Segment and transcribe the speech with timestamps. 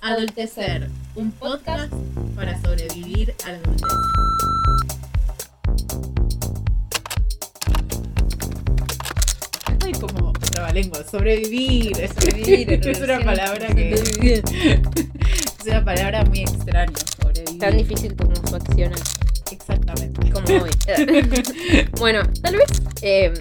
[0.00, 1.92] Adultecer, un podcast
[2.36, 3.82] para sobrevivir a la adultez.
[9.84, 17.58] Ay, como trabalengua, sobrevivir, sobrevivir, es una palabra que es una palabra muy extraña, sobrevivir.
[17.58, 18.92] Tan difícil como su acción.
[19.50, 20.30] Exactamente.
[20.30, 20.70] Como hoy.
[21.98, 22.70] bueno, tal vez
[23.02, 23.34] eh,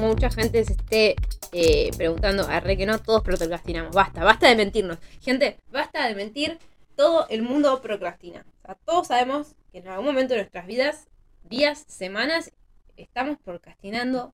[0.00, 1.14] mucha gente se esté
[1.54, 3.94] eh, preguntando, arre que no, todos procrastinamos.
[3.94, 4.98] Basta, basta de mentirnos.
[5.22, 6.58] Gente, basta de mentir.
[6.96, 8.44] Todo el mundo procrastina.
[8.62, 11.06] O sea, todos sabemos que en algún momento de nuestras vidas,
[11.44, 12.52] días, semanas,
[12.96, 14.32] estamos procrastinando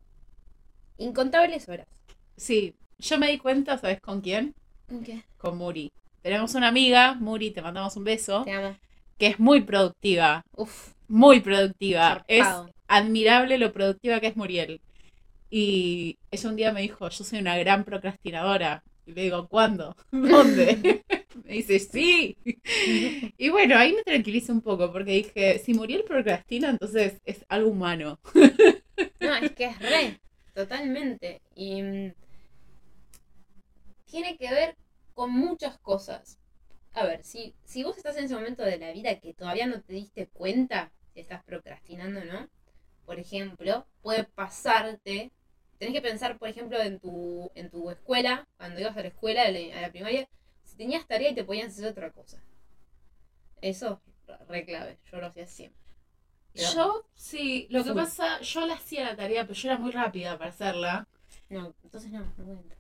[0.99, 1.87] incontables horas.
[2.37, 4.55] Sí, yo me di cuenta, ¿sabes con quién?
[5.05, 5.25] ¿Qué?
[5.39, 5.93] Con Muri.
[6.23, 8.77] Tenemos una amiga, Muri, te mandamos un beso, Te amo.
[9.19, 12.25] que es muy productiva, Uf, muy productiva.
[12.29, 12.47] Es
[12.89, 14.81] admirable lo productiva que es Muriel.
[15.51, 18.85] Y ella un día me dijo, yo soy una gran procrastinadora.
[19.05, 19.97] Y le digo, ¿cuándo?
[20.13, 21.03] ¿Dónde?
[21.45, 22.37] me dice, sí.
[23.37, 27.71] y bueno, ahí me tranquilicé un poco porque dije, si Muriel procrastina, entonces es algo
[27.71, 28.21] humano.
[29.21, 30.21] No, es que es re,
[30.55, 31.43] totalmente.
[31.55, 32.13] Y mm,
[34.07, 34.77] tiene que ver
[35.15, 36.39] con muchas cosas.
[36.93, 39.81] A ver, si, si vos estás en ese momento de la vida que todavía no
[39.81, 42.49] te diste cuenta si estás procrastinando o no,
[43.05, 45.33] por ejemplo, puede pasarte.
[45.81, 49.43] Tenés que pensar, por ejemplo, en tu, en tu escuela, cuando ibas a la escuela,
[49.43, 50.29] a la, a la primaria,
[50.65, 52.41] si tenías tarea y te podían hacer otra cosa.
[53.61, 55.81] Eso es re clave, yo lo hacía siempre.
[56.53, 57.95] Pero- Yo, sí, lo que Sí.
[57.97, 61.09] pasa, yo la hacía la tarea, pero yo era muy rápida para hacerla.
[61.49, 62.77] No, entonces no, no cuenta.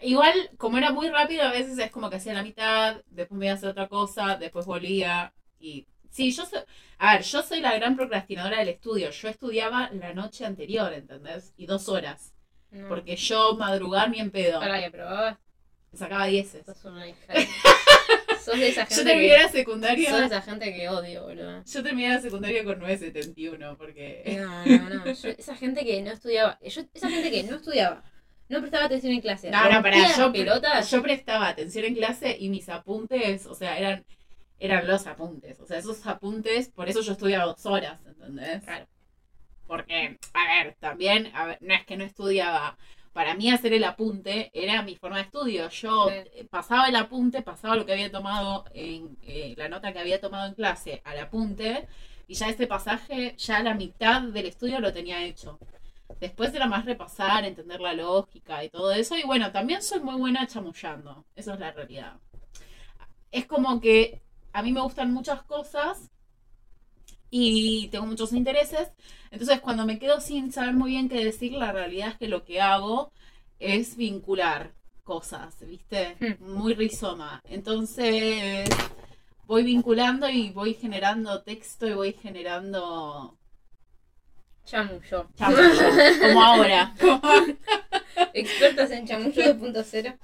[0.00, 3.46] Igual, como era muy rápido, a veces es como que hacía la mitad, después me
[3.46, 5.32] iba a hacer otra cosa, después volvía.
[5.60, 6.60] Y sí, yo soy.
[6.98, 9.10] A ver, yo soy la gran procrastinadora del estudio.
[9.10, 11.52] Yo estudiaba la noche anterior, ¿entendés?
[11.56, 12.32] Y dos horas.
[12.70, 12.88] No.
[12.88, 14.60] Porque yo madrugar ni en pedo.
[14.60, 15.36] Para que probabas,
[15.92, 16.64] sacaba dieces.
[16.64, 17.34] sos una hija.
[18.44, 19.36] sos de esa Yo gente terminé que.
[19.36, 20.26] la Sos de secundaria.
[20.26, 21.64] esa gente que odio, boludo.
[21.64, 24.38] Yo terminé la secundaria con 971, porque.
[24.40, 25.12] No, no, no.
[25.12, 26.58] Yo- esa gente que no estudiaba.
[26.62, 28.04] Yo, esa gente que no estudiaba.
[28.48, 29.50] No prestaba atención en clase.
[29.50, 30.90] No, no, las yo, pelotas.
[30.90, 34.04] yo prestaba atención en clase y mis apuntes, o sea, eran,
[34.62, 35.58] eran los apuntes.
[35.60, 38.62] O sea, esos apuntes, por eso yo estudiaba dos horas, ¿entendés?
[38.62, 38.86] Claro.
[39.66, 42.76] Porque, a ver, también, a ver, no es que no estudiaba.
[43.12, 45.68] Para mí hacer el apunte era mi forma de estudio.
[45.68, 46.44] Yo Sí.
[46.48, 50.46] pasaba el apunte, pasaba lo que había tomado en eh, la nota que había tomado
[50.46, 51.88] en clase al apunte
[52.28, 55.58] y ya ese pasaje, ya la mitad del estudio lo tenía hecho.
[56.20, 59.16] Después era más repasar, entender la lógica y todo eso.
[59.16, 61.24] Y bueno, también soy muy buena chamullando.
[61.34, 62.14] Eso es la realidad.
[63.32, 64.22] Es como que
[64.52, 66.10] a mí me gustan muchas cosas
[67.30, 68.90] y tengo muchos intereses.
[69.30, 72.44] Entonces, cuando me quedo sin saber muy bien qué decir, la realidad es que lo
[72.44, 73.12] que hago
[73.58, 76.16] es vincular cosas, ¿viste?
[76.20, 76.52] Hmm.
[76.52, 77.40] Muy rizoma.
[77.48, 78.68] Entonces,
[79.46, 83.38] voy vinculando y voy generando texto y voy generando
[84.72, 85.28] Chamullo.
[85.36, 86.94] chamullo, como ahora.
[88.32, 90.18] Expertas en chamullo 2.0.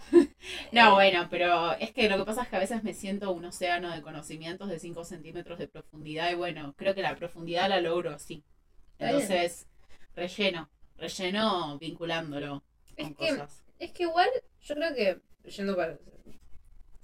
[0.72, 3.44] No, bueno, pero es que lo que pasa es que a veces me siento un
[3.44, 7.82] océano de conocimientos de 5 centímetros de profundidad y bueno, creo que la profundidad la
[7.82, 8.42] logro así.
[8.98, 9.66] Entonces,
[10.16, 12.64] relleno, relleno vinculándolo
[12.96, 13.64] con Es que- cosas.
[13.78, 14.28] Es que igual,
[14.62, 15.20] yo creo que.
[15.50, 15.98] Yendo para.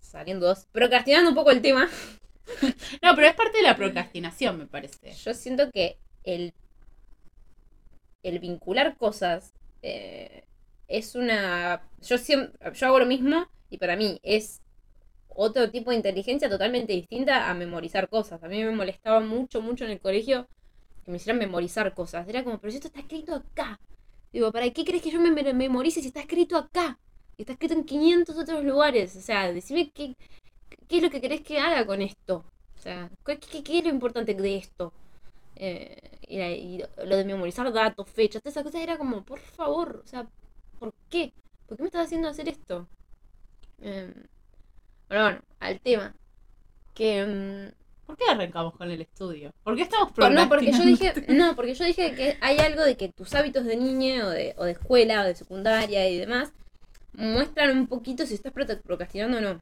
[0.00, 0.66] Saliendo dos.
[0.72, 1.88] Procrastinando un poco el tema.
[3.03, 5.12] No, pero es parte de la procrastinación, me parece.
[5.15, 6.53] Yo siento que el,
[8.25, 10.45] el vincular cosas eh,
[10.89, 11.83] es una...
[12.03, 14.62] Yo, siem- yo hago lo mismo y para mí es
[15.29, 18.43] otro tipo de inteligencia totalmente distinta a memorizar cosas.
[18.43, 20.49] A mí me molestaba mucho, mucho en el colegio
[21.05, 22.29] que me hicieran memorizar cosas.
[22.29, 23.79] Era como, pero si esto está escrito acá.
[24.33, 26.99] Digo, ¿para qué crees que yo me me- memorice si está escrito acá?
[27.39, 29.17] Está escrito en 500 otros lugares.
[29.17, 30.15] O sea, decime qué,
[30.89, 32.45] qué es lo que querés que haga con esto.
[32.77, 34.93] O sea, ¿qué, qué- qué es lo importante de esto?
[35.57, 40.07] Eh, y, lo de memorizar datos, fechas, todas esas cosas era como, por favor, o
[40.07, 40.27] sea,
[40.79, 41.33] ¿por qué?
[41.67, 42.89] ¿Por qué me estás haciendo hacer esto?
[43.83, 44.13] Eh,
[45.09, 46.15] pero bueno, al tema.
[46.95, 47.25] Que.
[47.25, 49.53] mm, ¿Por qué arrancamos con el estudio?
[49.62, 51.15] ¿Por qué estamos no, porque yo dije.
[51.29, 54.55] No, porque yo dije que hay algo de que tus hábitos de niña o de,
[54.59, 56.53] o de escuela o de secundaria y demás
[57.15, 59.61] muestran un poquito si estás pro- procrastinando o no.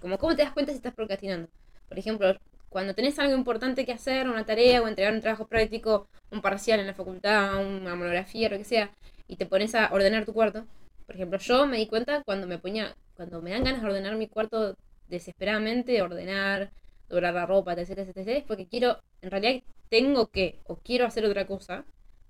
[0.00, 1.48] Como cómo te das cuenta si estás procrastinando.
[1.88, 2.34] Por ejemplo,
[2.74, 6.80] cuando tenés algo importante que hacer, una tarea o entregar un trabajo práctico, un parcial
[6.80, 8.90] en la facultad, una monografía, lo que sea,
[9.28, 10.66] y te pones a ordenar tu cuarto.
[11.06, 14.16] Por ejemplo, yo me di cuenta cuando me ponía, cuando me dan ganas de ordenar
[14.16, 14.76] mi cuarto
[15.06, 16.72] desesperadamente, ordenar,
[17.08, 21.24] doblar la ropa, etc, etc, es porque quiero, en realidad tengo que, o quiero hacer
[21.26, 21.84] otra cosa,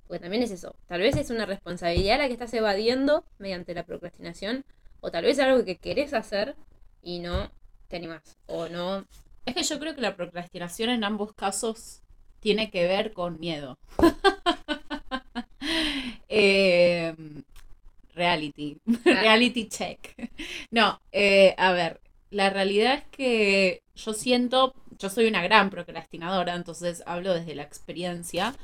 [0.07, 3.85] porque también es eso, tal vez es una responsabilidad la que estás evadiendo mediante la
[3.87, 4.67] procrastinación,
[5.01, 6.55] o tal vez algo que querés hacer
[7.03, 7.51] y no
[7.89, 8.37] te animas.
[8.47, 9.07] O no.
[9.47, 12.03] Es que yo creo que la procrastinación en ambos casos
[12.41, 13.79] tiene que ver con miedo.
[16.37, 17.15] Eh,
[18.15, 18.77] reality.
[19.05, 20.15] reality check.
[20.71, 22.01] No, eh, a ver,
[22.31, 27.63] la realidad es que yo siento, yo soy una gran procrastinadora, entonces hablo desde la
[27.63, 28.55] experiencia.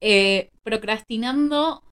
[0.00, 1.82] Eh, procrastinando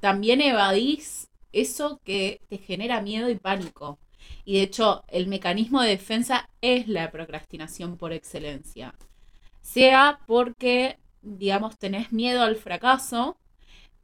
[0.00, 3.98] también evadís eso que te genera miedo y pánico.
[4.44, 8.94] Y de hecho, el mecanismo de defensa es la procrastinación por excelencia.
[9.60, 13.36] Sea porque, digamos, tenés miedo al fracaso,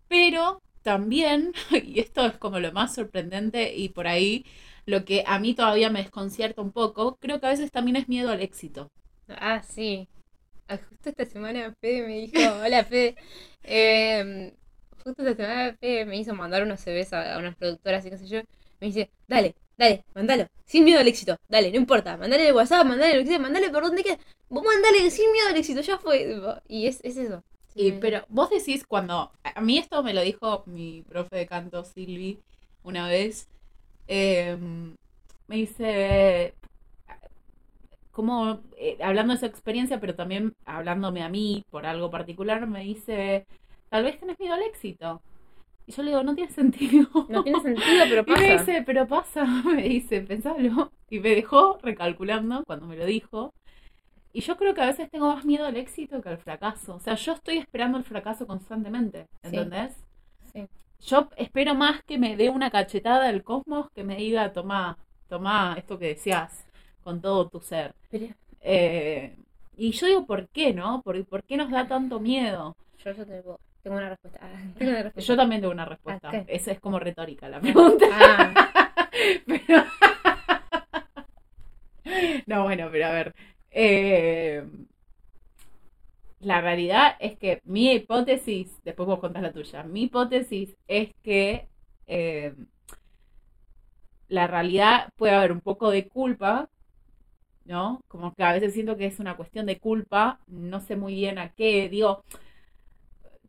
[0.08, 1.52] pero también,
[1.84, 4.44] y esto es como lo más sorprendente y por ahí
[4.86, 8.08] lo que a mí todavía me desconcierta un poco, creo que a veces también es
[8.08, 8.90] miedo al éxito.
[9.28, 10.08] Ah, sí.
[10.68, 13.16] Ah, justo esta semana Fede me dijo, hola Fede,
[13.62, 14.52] eh,
[15.04, 18.26] justo esta semana Fede me hizo mandar unos CVs a, unas productoras y qué sé
[18.28, 18.40] yo,
[18.80, 22.86] me dice, dale, dale, mandalo, sin miedo al éxito, dale, no importa, mandale de WhatsApp,
[22.86, 25.98] mandale lo que sea, mandale por donde quieras, vos mandale sin miedo al éxito, ya
[25.98, 27.42] fue, y es, es eso.
[27.74, 31.84] Y, pero vos decís cuando, a mí esto me lo dijo mi profe de canto
[31.84, 32.38] Silvi
[32.84, 33.48] una vez,
[34.08, 34.94] em,
[35.48, 36.54] me dice,
[38.12, 42.80] como eh, hablando de su experiencia, pero también hablándome a mí por algo particular, me
[42.84, 43.46] dice,
[43.88, 45.20] tal vez tenés miedo al éxito.
[45.86, 47.08] Y yo le digo, no tiene sentido.
[47.28, 48.40] No tiene sentido, pero pasa.
[48.44, 50.92] Y me dice, pero pasa, me dice, pensalo.
[51.10, 53.52] Y me dejó recalculando cuando me lo dijo.
[54.32, 56.94] Y yo creo que a veces tengo más miedo al éxito que al fracaso.
[56.94, 59.92] O sea, yo estoy esperando el fracaso constantemente, ¿entendés?
[60.52, 60.66] Sí.
[61.00, 64.96] Yo espero más que me dé una cachetada del cosmos que me diga, toma,
[65.28, 66.64] toma esto que decías
[67.02, 67.94] con todo tu ser.
[68.60, 69.36] Eh,
[69.76, 71.02] y yo digo, ¿por qué, no?
[71.02, 72.76] ¿Por, ¿Por, qué nos da tanto miedo?
[73.04, 73.58] Yo, tengo,
[73.90, 74.40] una respuesta.
[74.42, 75.32] Ah, tengo una respuesta.
[75.32, 76.30] Yo también tengo una respuesta.
[76.32, 78.06] Ah, Esa es como retórica la pregunta.
[78.12, 78.72] Ah.
[79.46, 79.84] pero...
[82.46, 83.34] no, bueno, pero a ver.
[83.70, 84.64] Eh,
[86.40, 91.68] la realidad es que mi hipótesis, después vos contás la tuya, mi hipótesis es que
[92.06, 92.54] eh,
[94.28, 96.68] la realidad puede haber un poco de culpa,
[97.64, 98.00] ¿no?
[98.08, 101.38] Como que a veces siento que es una cuestión de culpa, no sé muy bien
[101.38, 102.24] a qué, digo,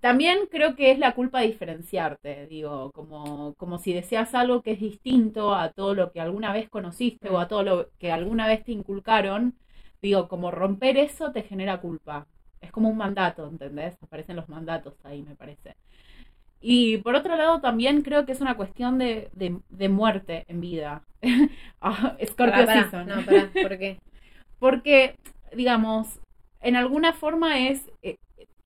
[0.04, 4.82] también creo que es la culpa diferenciarte, digo, como, como si deseas algo que es
[4.82, 8.66] distinto a todo lo que alguna vez conociste o a todo lo que alguna vez
[8.66, 9.56] te inculcaron,
[10.02, 12.28] digo, como romper eso te genera culpa.
[12.60, 13.96] Es como un mandato, ¿entendés?
[14.04, 15.78] Aparecen los mandatos ahí, me parece.
[16.60, 21.04] Y por otro lado, también creo que es una cuestión de, de, muerte en vida.
[21.82, 22.66] ah, Scorpio.
[23.06, 24.02] No, pará, ¿por qué?
[24.60, 25.16] Porque,
[25.56, 26.20] digamos,
[26.60, 28.18] en alguna forma es, eh,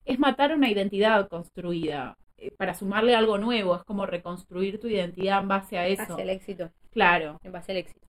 [0.08, 3.76] es matar una identidad construida eh, para sumarle algo nuevo.
[3.76, 6.02] Es como reconstruir tu identidad en base a eso.
[6.02, 6.72] Hacia el éxito.
[6.92, 7.38] Claro.
[7.44, 8.00] En base al éxito.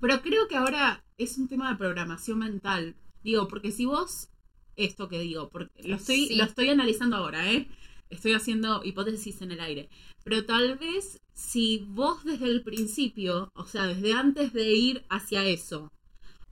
[0.00, 2.96] Pero creo que ahora es un tema de programación mental.
[3.22, 4.30] Digo, porque si vos,
[4.76, 7.68] esto que digo, porque lo estoy, lo estoy analizando ahora, ¿eh?
[8.10, 9.88] Estoy haciendo hipótesis en el aire.
[10.24, 15.44] Pero tal vez si vos desde el principio, o sea, desde antes de ir hacia
[15.44, 15.92] eso,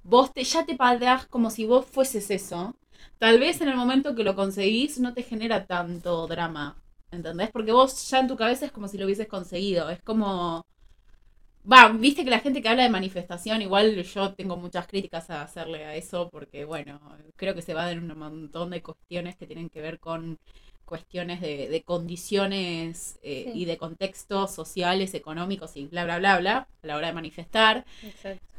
[0.04, 2.76] vos te, ya te padrás como si vos fueses eso,
[3.18, 6.76] tal vez en el momento que lo conseguís no te genera tanto drama.
[7.10, 7.50] ¿Entendés?
[7.50, 9.90] Porque vos ya en tu cabeza es como si lo hubieses conseguido.
[9.90, 10.64] Es como
[11.70, 15.42] Va, viste que la gente que habla de manifestación, igual yo tengo muchas críticas a
[15.42, 17.00] hacerle a eso, porque bueno,
[17.34, 20.38] creo que se va a dar un montón de cuestiones que tienen que ver con
[20.84, 26.86] cuestiones de, condiciones eh, y de contextos sociales, económicos y bla, bla, bla, bla, a
[26.86, 27.84] la hora de manifestar.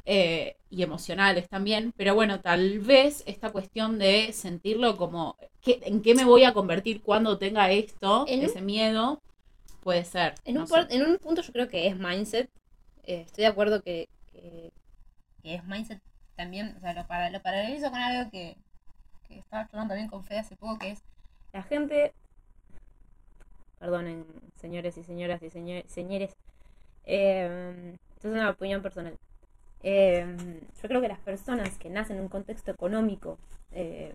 [0.09, 5.35] Eh, y emocionales también, pero bueno, tal vez esta cuestión de sentirlo como,
[5.65, 9.21] ¿en qué me voy a convertir cuando tenga esto, ese miedo?
[9.83, 10.35] Puede ser.
[10.45, 12.49] En, un en un punto yo creo que es mindset
[13.03, 14.09] eh, estoy de acuerdo que,
[15.43, 16.01] es mindset
[16.35, 18.57] también, o sea, lo, para, lo paralelizo con algo que,
[19.27, 21.03] que estaba hablando también con Fede hace poco, que es
[21.53, 22.13] la gente,
[23.79, 26.37] perdonen señores y señoras y señores,
[27.05, 29.17] eh, esto es una opinión personal.
[29.83, 30.25] Eh,
[30.81, 33.37] yo creo que las personas que nacen en un contexto económico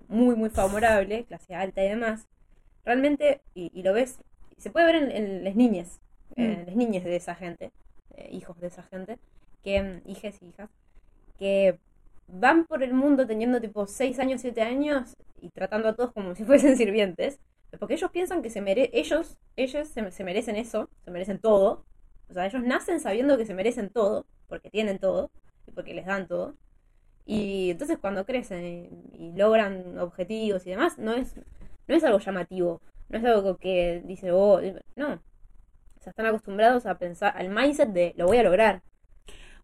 [0.09, 2.27] muy, muy favorable, clase alta y demás,
[2.85, 4.19] realmente, y, lo ves,
[4.59, 6.01] se puede ver en, las niñas,
[6.37, 6.67] en mm.
[6.67, 7.73] las niñas de esa gente,
[8.17, 9.19] eh, hijos de esa gente,
[9.63, 10.71] que, mm, hijas y hijas,
[11.39, 11.79] que
[12.29, 16.35] van por el mundo teniendo tipo 6 años, 7 años y tratando a todos como
[16.35, 17.39] si fuesen sirvientes,
[17.79, 21.85] porque ellos piensan que se mere ellos, ellos se, merecen eso, se merecen todo,
[22.29, 25.31] o sea, ellos nacen sabiendo que se merecen todo, porque tienen todo,
[25.75, 26.55] porque les dan todo,
[27.25, 31.37] y entonces cuando crecen y, logran objetivos y demás, no es,
[31.87, 34.61] no es algo llamativo, no es algo que dice, oh,
[34.97, 35.21] no,
[36.03, 38.83] sea, están acostumbrados a pensar al mindset de lo voy a lograr.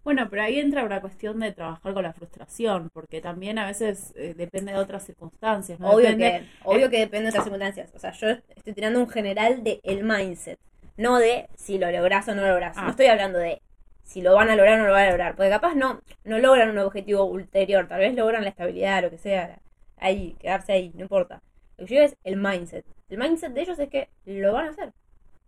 [0.05, 4.15] Bueno, pero ahí entra una cuestión de trabajar con la frustración, porque también a veces
[4.17, 5.79] eh, depende de otras circunstancias.
[5.81, 5.91] ¿no?
[5.91, 7.91] Obvio, Depende- que, obvio que depende de otras circunstancias.
[7.95, 10.59] O sea, yo estoy tirando un general de el mindset,
[10.97, 12.77] no de si lo lográs o no lo lográs.
[12.79, 12.85] Ah.
[12.85, 13.61] No estoy hablando de
[14.09, 16.38] si lo van a lograr o no lo van a lograr, porque capaz no, no
[16.38, 19.61] logran un objetivo ulterior, tal vez logran la estabilidad, lo que sea,
[19.99, 21.43] ahí, quedarse ahí, no importa.
[21.77, 22.87] Lo que yo es el mindset.
[23.11, 24.93] El mindset de ellos es que lo van a hacer.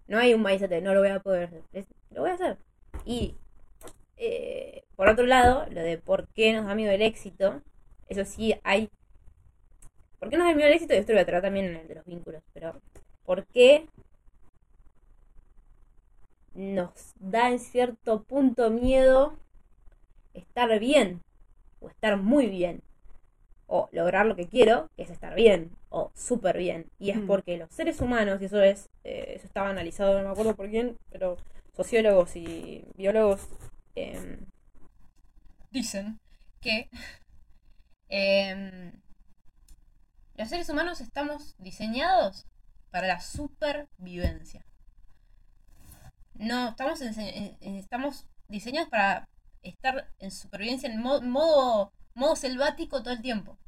[0.09, 1.63] No hay un mindset de no lo voy a poder hacer,
[2.11, 2.59] lo voy a hacer.
[3.07, 3.35] Y
[4.19, 7.63] eh, por otro lado, lo de por qué nos da miedo el éxito,
[8.09, 8.91] eso sí hay
[10.19, 10.93] ¿Por qué nos da miedo el éxito?
[10.93, 12.75] Esto lo voy a tratar también en el de los vínculos, pero
[13.25, 13.87] ¿por qué
[16.61, 19.35] nos da en cierto punto miedo
[20.35, 21.21] estar bien?
[21.81, 22.83] O estar muy bien.
[23.67, 25.71] O lograr lo que quiero, que es estar bien.
[25.91, 26.87] O súper bien.
[26.99, 27.27] Y es Mm.
[27.27, 30.71] porque los seres humanos, y eso es, eh, eso estaba analizado, no me acuerdo por
[30.71, 31.37] quién, pero
[31.77, 33.49] sociólogos y biólogos
[33.97, 34.39] em,
[35.71, 36.19] dicen
[36.61, 36.89] que
[38.09, 38.93] em,
[40.37, 42.47] los seres humanos estamos diseñados
[42.91, 44.65] para la supervivencia.
[46.35, 49.29] No, estamos, en- en- en- estamos diseñados para
[49.63, 53.59] estar en supervivencia en mo- modo, modo selvático todo el tiempo.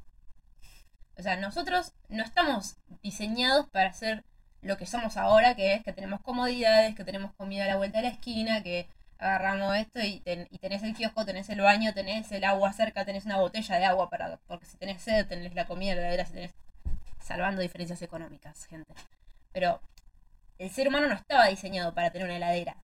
[1.17, 4.23] O sea, nosotros no estamos diseñados para ser
[4.61, 7.97] lo que somos ahora, que es que tenemos comodidades, que tenemos comida a la vuelta
[7.99, 8.87] de la esquina, que
[9.19, 13.25] agarramos esto y, ten- tenés el kiosco, tenés el baño, tenés el agua cerca, tenés
[13.25, 16.53] una botella de agua para porque si tenés sed, tenés la comida, la si tenés
[17.21, 18.93] salvando diferencias económicas, gente.
[19.53, 19.79] Pero
[20.57, 22.83] el ser humano no estaba diseñado para tener una heladera.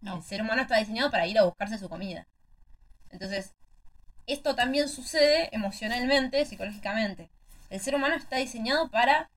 [0.00, 0.16] No.
[0.16, 2.26] El ser humano está diseñado para ir a buscarse su comida.
[3.10, 3.54] Entonces,
[4.26, 7.30] esto también sucede emocionalmente, psicológicamente.
[7.70, 9.30] El ser humano está diseñado para,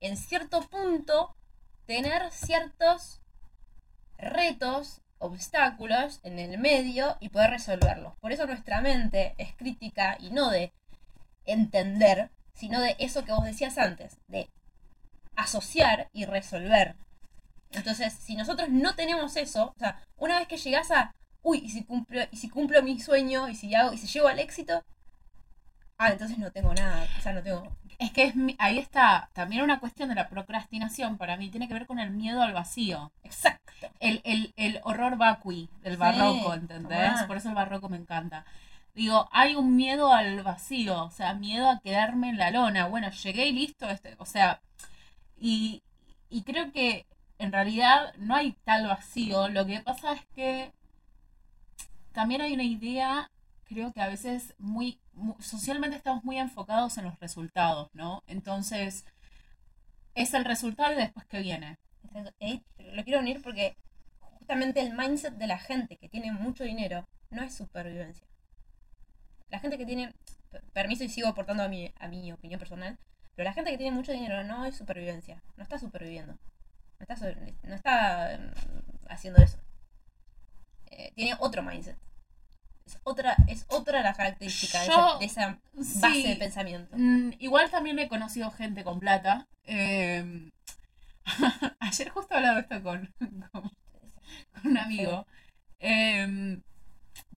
[0.00, 1.36] en cierto punto,
[1.86, 3.20] tener ciertos
[4.18, 8.16] retos, obstáculos en el medio y poder resolverlos.
[8.20, 10.72] Por eso nuestra mente es crítica y no de
[11.44, 14.48] entender, sino de eso que vos decías antes, de
[15.36, 16.96] asociar y resolver.
[17.70, 21.70] Entonces, si nosotros no tenemos eso, o sea, una vez que llegás a, uy, y
[21.70, 24.84] si cumplo, y si cumplo mi sueño, y si hago, y si llego al éxito,
[25.98, 27.76] ah, entonces no tengo nada, o sea, no tengo.
[27.98, 31.74] Es que es ahí está también una cuestión de la procrastinación para mí, tiene que
[31.74, 33.12] ver con el miedo al vacío.
[33.22, 33.88] Exacto.
[34.00, 37.12] El, el, el horror vacui del Sí, barroco, ¿entendés?
[37.12, 37.26] tomá.
[37.26, 38.44] Por eso el barroco me encanta.
[38.94, 42.86] Digo, hay un miedo al vacío, o sea, miedo a quedarme en la lona.
[42.88, 44.60] Bueno, llegué y listo, este, o sea,
[45.40, 45.82] y,
[46.30, 47.06] y creo que
[47.38, 49.48] en realidad no hay tal vacío.
[49.48, 50.72] Lo que pasa es que
[52.12, 53.30] también hay una idea,
[53.64, 58.22] creo que a veces muy, mu- socialmente estamos muy enfocados en los resultados, ¿no?
[58.26, 59.04] Entonces,
[60.14, 61.76] es el resultado y después qué viene.
[62.40, 62.62] Ahí
[62.94, 63.74] lo quiero unir porque
[64.20, 68.26] justamente el mindset de la gente que tiene mucho dinero no es supervivencia.
[69.50, 70.12] La gente que tiene,
[70.50, 72.96] per- permiso y sigo aportando a mi, a mi opinión personal,
[73.40, 77.16] pero la gente que tiene mucho dinero no es supervivencia, no está superviviendo, no está,
[77.16, 79.56] sobre- no está mm, haciendo eso.
[80.90, 81.96] Eh, tiene otro mindset.
[82.84, 86.94] Es otra, es otra la característica de, esa, de esa base Sí, de pensamiento.
[86.98, 89.46] Mm, igual también he conocido gente con plata.
[89.64, 90.50] Eh,
[91.80, 93.10] ayer justo hablaba esto con,
[93.52, 93.70] con,
[94.52, 95.24] con un amigo.
[95.78, 96.58] Eh,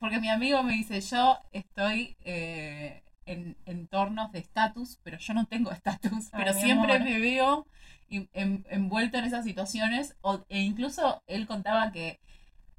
[0.02, 5.46] porque mi amigo me dice, yo estoy eh, en entornos de estatus, pero yo no
[5.48, 7.00] tengo estatus, pero siempre amor.
[7.00, 7.68] me veo
[8.10, 10.16] en- en- envuelto en esas situaciones.
[10.22, 12.20] O, e incluso él contaba que,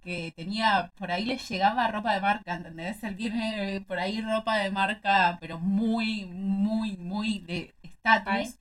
[0.03, 3.03] que tenía, por ahí le llegaba ropa de marca, ¿entendés?
[3.05, 8.57] Él tiene por ahí ropa de marca, pero muy, muy, muy de estatus.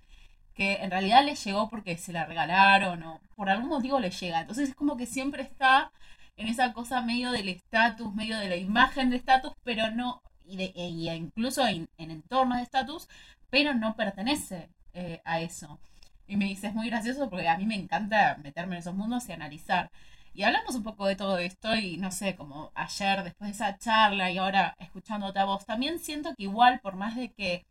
[0.54, 4.42] Que en realidad le llegó porque se la regalaron o por algún motivo le llega.
[4.42, 5.92] Entonces es como que siempre está
[6.38, 10.58] en esa cosa medio del estatus, medio de la imagen de estatus, pero no, y,
[10.58, 13.08] de, y incluso en, en entornos de estatus,
[13.50, 15.80] pero no pertenece eh, a eso.
[16.28, 19.28] Y me dice, es muy gracioso porque a mí me encanta meterme en esos mundos
[19.30, 19.90] y analizar.
[20.34, 23.78] Y hablamos un poco de todo esto y no sé, como ayer, después de esa
[23.78, 27.66] charla y ahora escuchándote a vos, también siento que igual, por más de que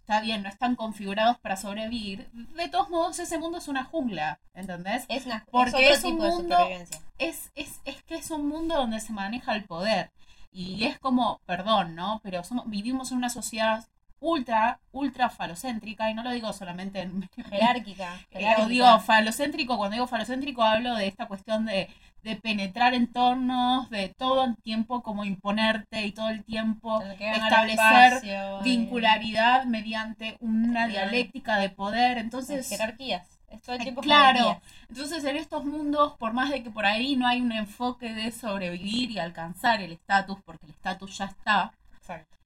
[0.00, 4.38] está bien, no están configurados para sobrevivir, de todos modos ese mundo es una jungla,
[4.54, 5.06] ¿entendés?
[5.08, 7.00] Es, una, Porque es es otro un tipo de mundo- supervivencia.
[7.18, 10.10] es, es, es que es un mundo donde se maneja el poder.
[10.54, 12.20] Y es como, perdón, ¿no?
[12.22, 13.84] Pero somos, vivimos en una sociedad
[14.20, 17.28] ultra, ultra falocéntrica, y no lo digo solamente en...
[17.50, 18.14] Jerárquica.
[18.30, 18.68] Eh, jerárquica.
[18.68, 21.90] digo falocéntrico, cuando digo falocéntrico hablo de esta cuestión de,
[22.22, 28.60] de penetrar entornos, de todo el tiempo como imponerte y todo el tiempo establecer espacio,
[28.62, 32.16] vincularidad mediante una dialéctica de poder.
[32.16, 33.33] eh, Entonces, jerarquías.
[33.54, 37.16] Es todo el tiempo Claro, entonces en estos mundos, por más de que por ahí
[37.16, 41.72] no hay un enfoque de sobrevivir y alcanzar el estatus, porque el estatus ya está,
[41.98, 42.36] Exacto.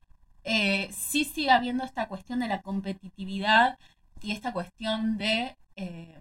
[0.44, 3.78] eh, sí sigue habiendo esta cuestión de la competitividad
[4.22, 6.18] y esta cuestión de eh,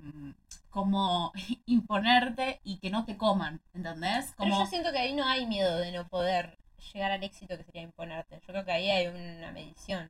[0.69, 1.31] como
[1.65, 4.33] imponerte y que no te coman, ¿entendés?
[4.37, 6.57] Pero yo siento que ahí no hay miedo de no poder
[6.93, 8.39] llegar al éxito que sería imponerte.
[8.41, 10.09] Yo creo que ahí hay una medición.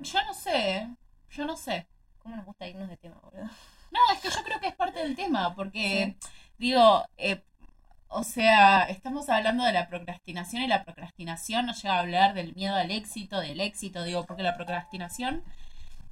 [0.00, 0.88] yo no sé,
[1.30, 1.86] yo no sé.
[2.22, 3.48] ¿Cómo nos gusta irnos de tema, boludo?
[3.90, 6.16] No, es que yo creo que es parte del tema, porque
[6.58, 7.42] digo, eh,
[8.08, 12.54] o sea, estamos hablando de la procrastinación y la procrastinación nos lleva a hablar del
[12.54, 15.44] miedo al éxito, del éxito, digo, porque la procrastinación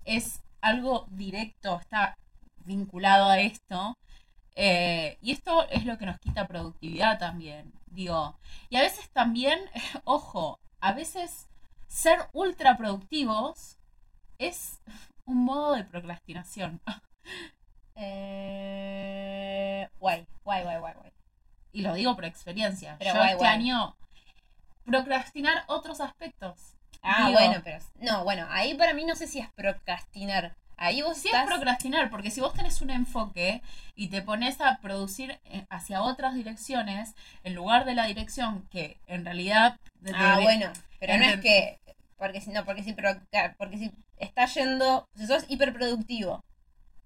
[0.04, 2.16] es algo directo, está
[2.64, 3.96] vinculado a esto.
[4.56, 8.38] eh, y esto es lo que nos quita productividad también, digo.
[8.70, 9.58] Y a veces también,
[10.04, 11.48] ojo, a veces
[11.88, 13.78] ser ultra productivos
[14.38, 14.80] es
[15.26, 16.80] un modo de procrastinación.
[18.00, 19.88] Eh...
[20.00, 21.12] Guay, guay, guay, guay, guay.
[21.72, 22.96] Y lo digo por experiencia.
[22.98, 23.54] Pero Yo guay, este guay.
[23.54, 23.96] año
[24.84, 26.74] procrastinar otros aspectos.
[27.02, 27.78] Ah, Digo, bueno, pero...
[28.00, 30.56] No, bueno, ahí para mí no sé si es procrastinar.
[30.76, 31.42] Ahí vos Sí estás...
[31.44, 33.62] es procrastinar, porque si vos tenés un enfoque
[33.94, 37.14] y te pones a producir eh, hacia otras direcciones,
[37.44, 39.78] en lugar de la dirección que en realidad...
[40.00, 41.78] de- Ah, de- bueno, pero no es que...
[42.16, 42.94] Porque si no, porque si,
[43.58, 46.42] porque si estás yendo, si sos hiperproductivo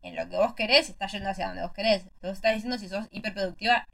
[0.03, 2.03] en lo que vos querés, estás yendo hacia donde vos querés.
[2.05, 3.87] Entonces estás diciendo si sos hiperproductiva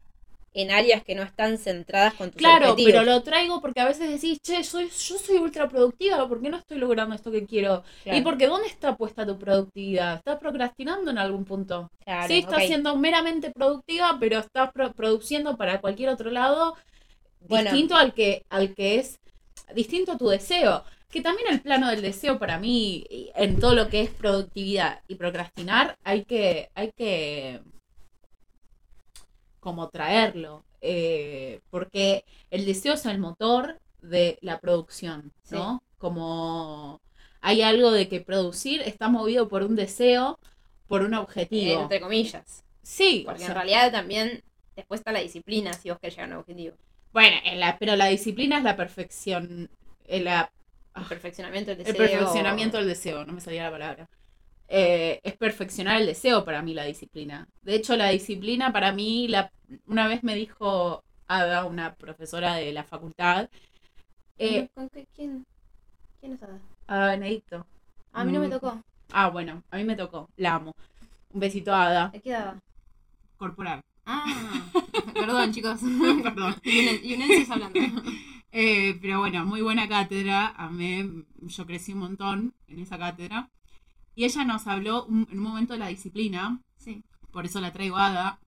[0.55, 3.03] en áreas que no están centradas con tus Claro, objetivos.
[3.03, 6.49] pero lo traigo porque a veces decís, che, soy, yo soy ultra productiva, ¿por qué
[6.51, 7.83] no estoy logrando esto que quiero?
[8.03, 10.17] Claro, Y porque ¿dónde está puesta tu productividad?
[10.19, 11.89] ¿Estás procrastinando en algún punto?
[12.05, 16.77] claro, sí, estás siendo meramente productiva, pero estás pro- produciendo para cualquier otro lado
[17.49, 17.81] Bueno.
[17.81, 19.17] distinto al que, al que es,
[19.75, 20.85] distinto a tu deseo.
[21.11, 25.15] Que también el plano del deseo para mí, en todo lo que es productividad y
[25.15, 27.61] procrastinar, hay que, hay que
[29.61, 30.65] como traerlo.
[30.81, 35.83] eh, porque el deseo es el motor de la producción, ¿no?
[35.99, 37.01] Como
[37.41, 40.39] hay algo de que producir está movido por un deseo,
[40.87, 41.83] por un objetivo.
[41.83, 42.63] Entre comillas.
[42.83, 44.43] Sí, o Porque sea, en realidad también
[44.77, 46.77] después está la disciplina si vos querés llegar a un objetivo.
[47.13, 49.69] Bueno, en la, pero la disciplina es la perfección,
[50.07, 50.53] eh, la-
[51.01, 52.11] El perfeccionamiento del el deseo.
[52.11, 54.07] perfeccionamiento del deseo, no me salía la palabra.
[54.69, 57.47] Eh, es perfeccionar el deseo para mí la disciplina.
[57.63, 59.51] De hecho, la disciplina para mí, la,
[59.87, 63.49] una vez me dijo Ada, una profesora de la facultad,
[64.39, 65.45] eh, ¿Con qué- quién?
[66.21, 66.59] ¿Quién es Ada?
[66.87, 67.67] Ada Benedicto.
[68.13, 68.51] A mí no me Mm.
[68.51, 68.83] tocó.
[69.13, 70.73] Ah, bueno, a mí me tocó, la amo.
[71.33, 72.09] Un besito a Ada.
[72.11, 72.59] ¿De qué daba?
[73.37, 73.81] Corporal.
[74.11, 74.25] Ah,
[75.13, 75.81] perdón, chicos.
[76.23, 76.55] Perdón.
[77.05, 77.79] Yunenses hablando.
[78.51, 80.49] Eh, pero bueno, muy buena cátedra.
[80.57, 81.07] Amé,
[81.43, 83.51] yo crecí un montón en esa cátedra.
[84.15, 87.05] Y ella nos habló un- en un momento de la disciplina, Sí.
[87.31, 88.41] por eso la traigo a Ada.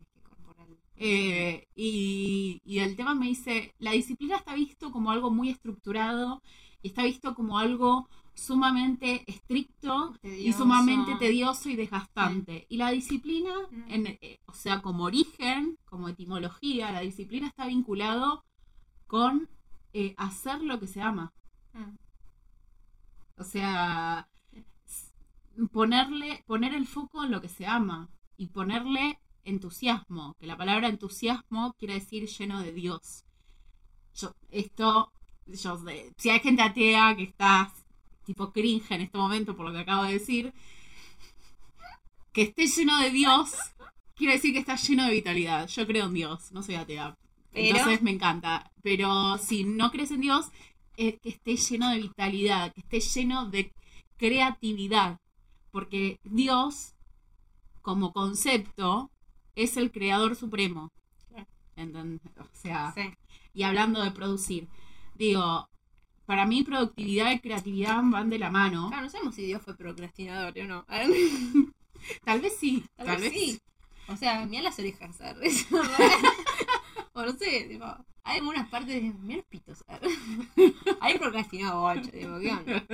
[0.95, 6.41] Eh, y, y el tema me dice, la disciplina está visto como algo muy estructurado
[6.82, 12.65] y está visto como algo sumamente estricto y sumamente tedioso y desgastante.
[12.70, 13.84] Y la disciplina, Mm.
[13.91, 18.44] en, eh, o sea, como origen, como etimología, la disciplina está vinculado
[19.08, 19.50] con
[19.94, 21.34] eh, hacer lo que se ama.
[21.74, 21.96] Mm.
[23.38, 24.28] O sea,
[25.72, 30.88] ponerle, poner el foco en lo que se ama y ponerle entusiasmo, que la palabra
[30.88, 33.26] entusiasmo quiere decir lleno de Dios.
[34.13, 35.12] Yo, esto,
[35.46, 35.80] yo
[36.17, 37.72] si hay gente atea que está
[38.25, 40.53] tipo cringe en este momento por lo que acabo de decir,
[42.34, 43.51] que esté lleno de Dios,
[44.15, 45.67] quiere decir que está lleno de vitalidad.
[45.67, 47.17] Yo creo en Dios, no soy atea.
[47.51, 48.71] Pero- Entonces me encanta.
[48.81, 50.45] Pero si no crees en Dios,
[50.95, 53.71] es que esté lleno de vitalidad, que esté lleno de
[54.17, 55.19] creatividad.
[55.71, 56.93] Porque Dios,
[57.81, 59.12] como concepto,
[59.55, 60.89] es el creador supremo.
[61.75, 62.21] ¿Entendés?
[62.39, 63.01] O sea, Sí.
[63.53, 64.67] y hablando de producir,
[65.15, 65.67] digo,
[66.32, 68.88] para mí productividad y creatividad van de la mano.
[68.88, 70.86] Claro, no sabemos si Dios fue procrastinador o no.
[72.24, 73.60] Tal vez sí, Tal, vez, sí.
[74.08, 75.67] O sea, mira las orejas, ¿sabes?
[77.13, 77.86] o no sé, tipo,
[78.24, 79.13] hay algunas partes de.
[79.20, 80.17] Mira los pitos, ¿sabes?
[81.02, 82.86] Hay procrastinado digo, ¿qué onda?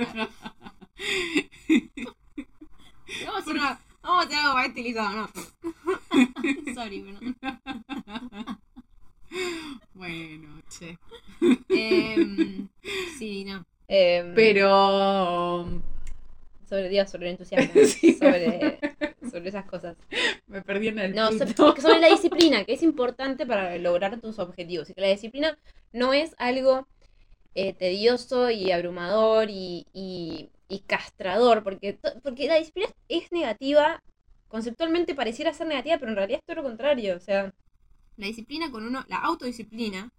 [3.24, 3.80] Vamos a hacer una.
[4.02, 5.28] Vamos a hacer algo más estilizado, ¿no?
[6.74, 7.20] Sorry, pero.
[9.94, 10.98] Bueno, che.
[11.70, 12.68] Em,
[13.18, 13.64] sí, no.
[13.88, 15.66] Em, Pero
[16.68, 18.14] Sobre Dios, sobre el entusiasmo, Sí.
[18.14, 18.78] sobre,
[19.30, 19.96] sobre esas cosas.
[20.46, 21.76] me perdí en el No, punto.
[21.80, 24.90] sobre la disciplina, que es importante para lograr tus objetivos.
[24.90, 25.58] Y que la disciplina
[25.92, 26.86] no es algo
[27.54, 34.02] eh, tedioso y abrumador y, y- y castrador, porque, porque la disciplina es negativa
[34.48, 37.16] conceptualmente pareciera ser negativa, pero en realidad es todo lo contrario.
[37.16, 37.52] O sea,
[38.18, 40.12] la disciplina con uno, la autodisciplina,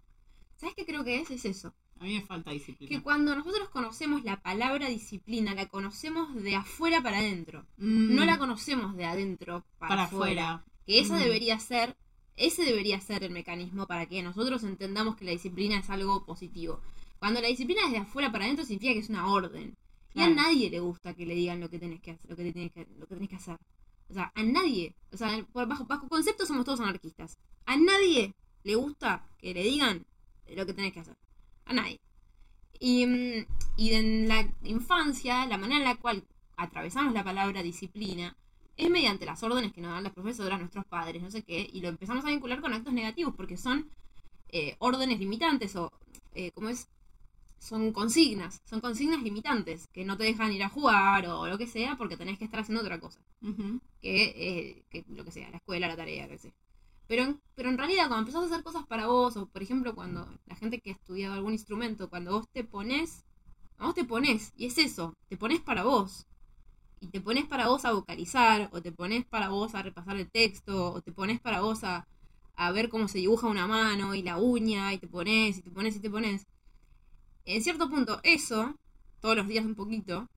[0.56, 1.30] ¿sabes qué creo que es?
[1.30, 1.72] Es eso.
[2.00, 2.88] A mí me falta disciplina.
[2.88, 7.66] Que cuando nosotros conocemos la palabra disciplina, la conocemos de afuera para adentro.
[7.76, 10.54] Mm, No la conocemos de adentro para, para afuera.
[10.54, 10.64] afuera.
[10.86, 11.20] Que esa Mm.
[11.20, 11.96] debería ser,
[12.36, 16.80] ese debería ser el mecanismo para que nosotros entendamos que la disciplina es algo positivo.
[17.18, 19.76] Cuando la disciplina es de afuera para adentro significa que es una orden.
[20.14, 22.42] Y a nadie le gusta que le digan lo que tenés que hacer, lo que
[22.44, 23.58] te tenés que, lo que tenés que hacer.
[24.10, 27.38] O sea, a nadie, o sea, bajo, bajo concepto somos todos anarquistas.
[27.66, 30.04] A nadie le gusta que le digan
[30.48, 31.16] lo que tenés que hacer.
[31.64, 32.00] A nadie.
[32.78, 33.46] Y, mm,
[33.76, 36.24] y en la infancia, la manera en la cual
[36.56, 38.36] atravesamos la palabra disciplina
[38.76, 41.80] es mediante las órdenes que nos dan las profesoras, nuestros padres, no sé qué, y
[41.80, 43.90] lo empezamos a vincular con actos negativos porque son
[44.48, 45.92] eh, órdenes limitantes o,
[46.34, 46.88] eh, ¿cómo es?
[47.60, 51.66] Son consignas, son consignas limitantes que no te dejan ir a jugar o lo que
[51.68, 53.80] sea porque tenés que estar haciendo otra cosa Ujú.
[54.00, 56.54] que, eh, que lo que sea, la escuela, la tarea, que sé.
[57.08, 59.94] Pero, en- pero en realidad cuando empezás a hacer cosas para vos, o por ejemplo
[59.94, 63.24] cuando la gente que ha estudiado algún instrumento, cuando vos te pones,
[63.78, 66.26] vos te pones, y es eso, te pones para vos.
[67.00, 70.30] Y te pones para vos a vocalizar, o te pones para vos a repasar el
[70.30, 72.06] texto, o te pones para vos a,
[72.56, 75.70] a ver cómo se dibuja una mano y la uña, y te pones, y te
[75.70, 76.46] pones, y te pones.
[77.44, 78.74] En cierto punto, eso,
[79.20, 80.28] todos los días un poquito,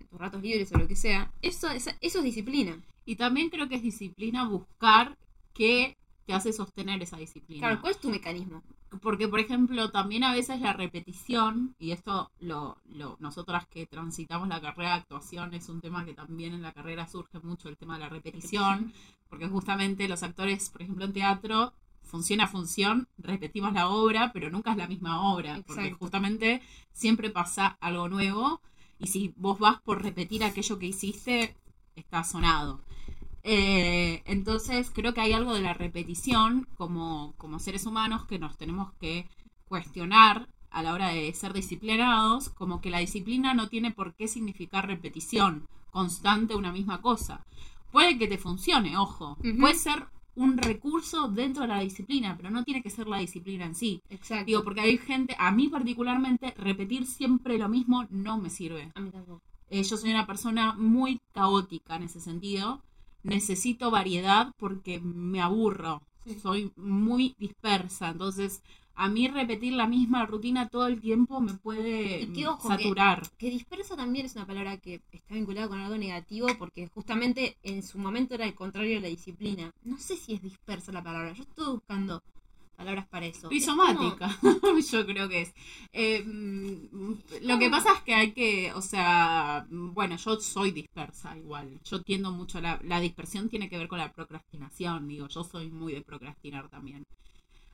[0.00, 2.78] en tus ratos libres o lo que sea, eso es, eso es disciplina.
[3.04, 5.16] Y también creo que es disciplina buscar
[5.54, 7.68] qué te hace sostener esa disciplina.
[7.68, 8.62] Claro, ¿cuál es tu mecanismo?
[9.00, 14.48] Porque, por ejemplo, también a veces la repetición, y esto lo, lo nosotras que transitamos
[14.48, 17.76] la carrera de actuación es un tema que también en la carrera surge mucho, el
[17.76, 18.92] tema de la repetición,
[19.28, 21.72] porque justamente los actores, por ejemplo, en teatro,
[22.06, 27.30] función a función, repetimos la obra, pero nunca es la misma obra, porque justamente siempre
[27.30, 28.60] pasa algo nuevo,
[28.98, 31.54] y si vos vas por repetir aquello que hiciste,
[31.94, 32.80] está sonado.
[33.42, 38.56] Eh, entonces creo que hay algo de la repetición como, como seres humanos que nos
[38.56, 39.28] tenemos que
[39.68, 44.28] cuestionar a la hora de ser disciplinados, como que la disciplina no tiene por qué
[44.28, 47.46] significar repetición constante una misma cosa.
[47.92, 52.62] Puede que te funcione, ojo, puede ser un recurso dentro de la disciplina, pero no
[52.62, 54.02] tiene que ser la disciplina en sí.
[54.10, 54.46] Exacto.
[54.46, 58.92] Digo, porque hay gente, a mí particularmente, repetir siempre lo mismo no me sirve.
[58.94, 59.42] a mí tampoco.
[59.68, 62.82] Eh, yo soy una persona muy caótica en ese sentido.
[63.22, 66.02] Necesito variedad porque me aburro.
[66.24, 66.38] Sí.
[66.38, 68.10] Soy muy dispersa.
[68.10, 68.62] Entonces,
[68.96, 72.68] a mí repetir la misma rutina todo el tiempo me puede Y que, mm, ojo,
[72.68, 73.22] saturar.
[73.38, 77.82] Que dispersa también es una palabra que está vinculada con algo negativo porque justamente en
[77.82, 79.70] su momento era el contrario de la disciplina.
[79.84, 82.22] No sé si es dispersa la palabra, yo estoy buscando
[82.76, 83.50] palabras para eso.
[83.50, 84.38] Es como- Rizomática,
[84.92, 85.54] yo creo que es.
[85.92, 91.36] Eh, mm, lo que pasa es que hay que, o sea, bueno, yo soy dispersa
[91.38, 91.80] igual.
[91.84, 95.42] Yo tiendo mucho a la, la dispersión tiene que ver con la procrastinación, digo, yo
[95.44, 97.04] soy muy de procrastinar también.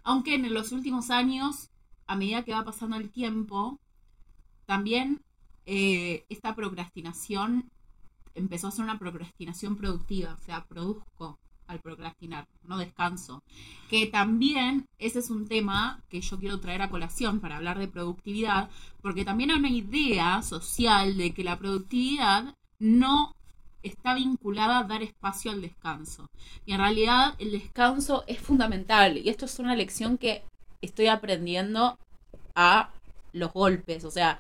[0.05, 1.71] Aunque en los últimos años,
[2.07, 3.79] a medida que va pasando el tiempo,
[4.67, 5.23] también
[5.67, 7.71] eh, esta procrastinación
[8.35, 13.43] empezó a ser una procrastinación productiva, o sea, produzco al procrastinar, no descanso.
[13.89, 17.89] Que también ese es un tema que yo quiero traer a colación para hablar de
[17.89, 23.35] productividad, porque también hay una idea social de que la productividad no
[23.83, 26.27] está vinculada a dar espacio al descanso.
[26.67, 30.43] Y en realidad el descanso es fundamental, y esto es una lección que
[30.81, 31.99] estoy aprendiendo
[32.55, 32.91] a
[33.33, 34.39] los golpes, o sea,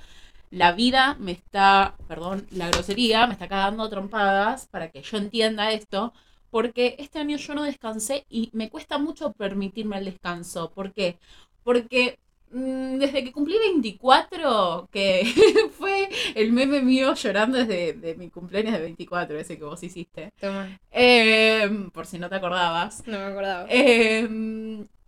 [0.50, 5.72] la vida me está, perdón, la grosería me está cagando trompadas para que yo entienda
[5.72, 6.12] esto,
[6.50, 10.70] porque este año yo no descansé y me cuesta mucho permitirme el descanso.
[10.70, 11.18] ¿Por qué?
[11.64, 12.18] Porque
[12.52, 15.22] desde que cumplí 24, que
[15.78, 20.32] fue el meme mío llorando desde de mi cumpleaños de 24, ese que vos hiciste,
[20.40, 23.02] Toma, eh, por si no te acordabas.
[23.06, 23.66] no me acordaba.
[23.68, 24.28] Eh,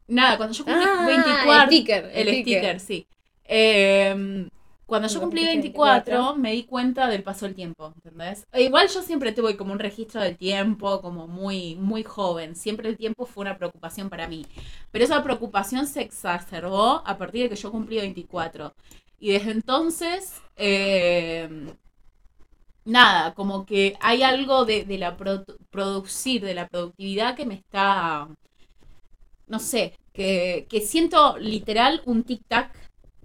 [0.08, 3.06] nada, cuando yo cumplí Ah, 24, el sticker, el el sticker, sí.
[3.44, 4.48] Eh,
[4.86, 8.46] cuando yo cumplí 24, 24, me di cuenta del paso del tiempo, ¿entendés?
[8.52, 12.54] E igual yo siempre tuve como un registro del tiempo, como muy, muy joven.
[12.54, 14.46] Siempre el tiempo fue una preocupación para mí.
[14.90, 18.74] Pero esa preocupación se exacerbó a partir de que yo cumplí 24.
[19.18, 21.48] Y desde entonces, eh,
[22.84, 27.54] nada, como que hay algo de, de la pro- producir, de la productividad que me
[27.54, 28.28] está,
[29.46, 32.70] no sé, que, que siento literal un tic-tac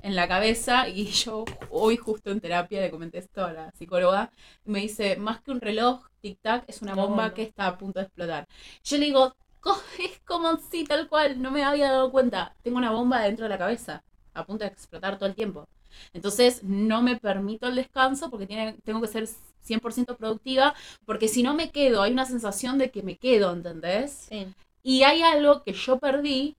[0.02, 4.32] en la cabeza y yo hoy justo en terapia le comenté esto a la psicóloga
[4.66, 8.00] y me dice, más que un reloj, tic-tac es una bomba que está a punto
[8.00, 8.48] de explotar.
[8.84, 12.78] Yo le digo, "Co- es como si tal cual, no me había dado cuenta, tengo
[12.78, 15.68] una bomba dentro de la cabeza, a punto de explotar todo el tiempo.
[16.14, 19.28] Entonces no me permito el descanso porque tiene, tengo que ser
[19.62, 20.74] 100% productiva,
[21.06, 24.28] porque si no me quedo, hay una sensación de que me quedo, ¿entendés?
[24.30, 24.54] Sí.
[24.84, 26.56] Y hay algo que yo perdí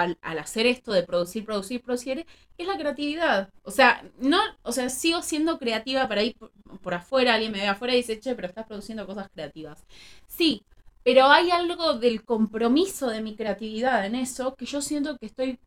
[0.00, 2.26] al, al hacer esto de producir, producir, producir,
[2.58, 3.50] es la creatividad.
[3.62, 7.60] O sea, no, o sea, sigo siendo creativa para ir por, por afuera, alguien me
[7.60, 9.84] ve afuera y dice, che, pero estás produciendo cosas creativas.
[10.26, 10.62] Sí,
[11.02, 15.58] pero hay algo del compromiso de mi creatividad en eso que yo siento que estoy,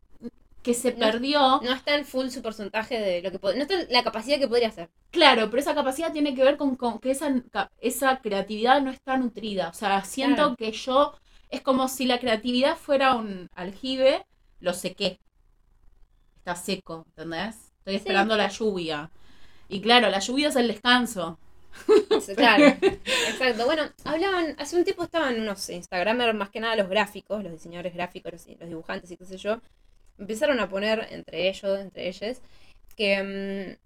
[0.62, 1.60] que se No- perdió.
[1.62, 4.68] No está el full su porcentaje de lo que No está la capacidad que podría
[4.68, 4.90] hacer.
[5.10, 7.34] Claro, pero esa capacidad tiene que ver con, con que esa,
[7.80, 9.68] esa creatividad no está nutrida.
[9.70, 10.56] O sea, siento Claro.
[10.56, 11.14] que yo,
[11.50, 14.24] es como si la creatividad fuera un aljibe,
[14.60, 15.18] lo sequé.
[16.38, 17.72] Está seco, ¿entendés?
[17.78, 19.10] Estoy esperando la lluvia.
[19.68, 21.38] Y claro, la lluvia es el descanso.
[22.36, 23.64] Claro, exacto.
[23.64, 27.94] Bueno, hablaban, hace un tiempo estaban unos Instagramers, más que nada los gráficos, los diseñadores
[27.94, 29.60] gráficos, los, los dibujantes y qué sé yo,
[30.18, 32.38] empezaron a poner entre ellos, entre ellos,
[32.96, 33.76] que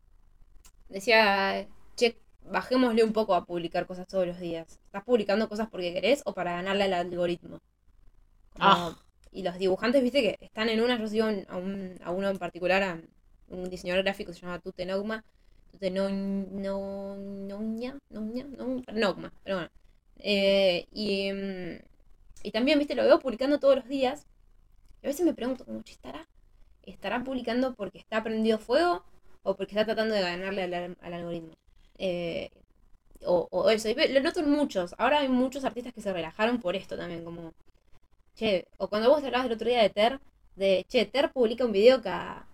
[0.90, 4.78] mm, decía, che, bajémosle un poco a publicar cosas todos los días.
[4.86, 7.60] ¿Estás publicando cosas porque querés o para ganarle al algoritmo?
[8.52, 8.98] Como- Ah.
[9.32, 12.38] Y los dibujantes, viste, que están en una, yo sigo a, un- a uno en
[12.38, 13.00] particular, a
[13.48, 15.24] un diseñador gráfico que se llama Tute Nogma,
[15.72, 19.70] Tute no, no, Noña, Noña, no, Nogma, pero bueno.
[20.18, 21.78] Eh, y, mm,
[22.44, 24.26] y también, viste, lo veo publicando todos los días.
[25.02, 26.28] Y a veces me pregunto, che, ¿estará?
[26.82, 29.04] ¿Estará publicando porque está prendido fuego
[29.42, 30.62] o porque está tratando de ganarle
[31.00, 31.54] al algoritmo?
[31.98, 32.50] Eh,
[33.26, 34.94] o, o eso, y lo noto en muchos.
[34.98, 37.54] Ahora hay muchos artistas que se relajaron por esto también, como,
[38.36, 40.20] che, o cuando vos te hablabas el otro día de Ter,
[40.56, 42.46] de, che, Ter publica un video cada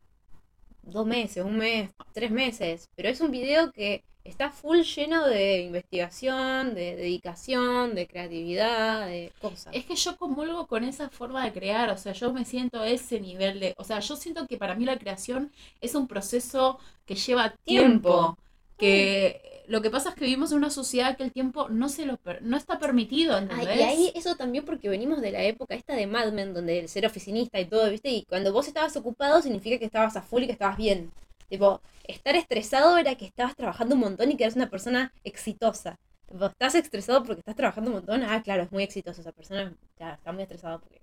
[0.83, 5.63] dos meses, un mes, tres meses, pero es un video que está full lleno de
[5.63, 9.75] investigación, de dedicación, de creatividad, de cosas.
[9.75, 12.89] Es que yo comulgo con esa forma de crear, o sea, yo me siento a
[12.89, 16.79] ese nivel de, o sea, yo siento que para mí la creación es un proceso
[17.07, 18.39] que lleva tiempo, Tiempo.
[18.81, 22.05] Que lo que pasa es que vivimos en una sociedad que el tiempo no se
[22.05, 23.77] lo per- no está permitido, Ah, ¿entendés?
[23.79, 26.89] y ahí eso también porque venimos de la época esta de Mad Men, donde el
[26.89, 28.11] ser oficinista y todo, ¿viste?
[28.11, 31.13] Y cuando vos estabas ocupado significa que estabas a full y que estabas bien.
[31.49, 35.99] Tipo, estar estresado era que estabas trabajando un montón y que eras una persona exitosa.
[36.29, 38.23] Tipo, estás estresado porque estás trabajando un montón.
[38.25, 39.73] Ah, claro, es muy exitoso esa persona.
[39.99, 41.01] Ya, está muy estresado porque...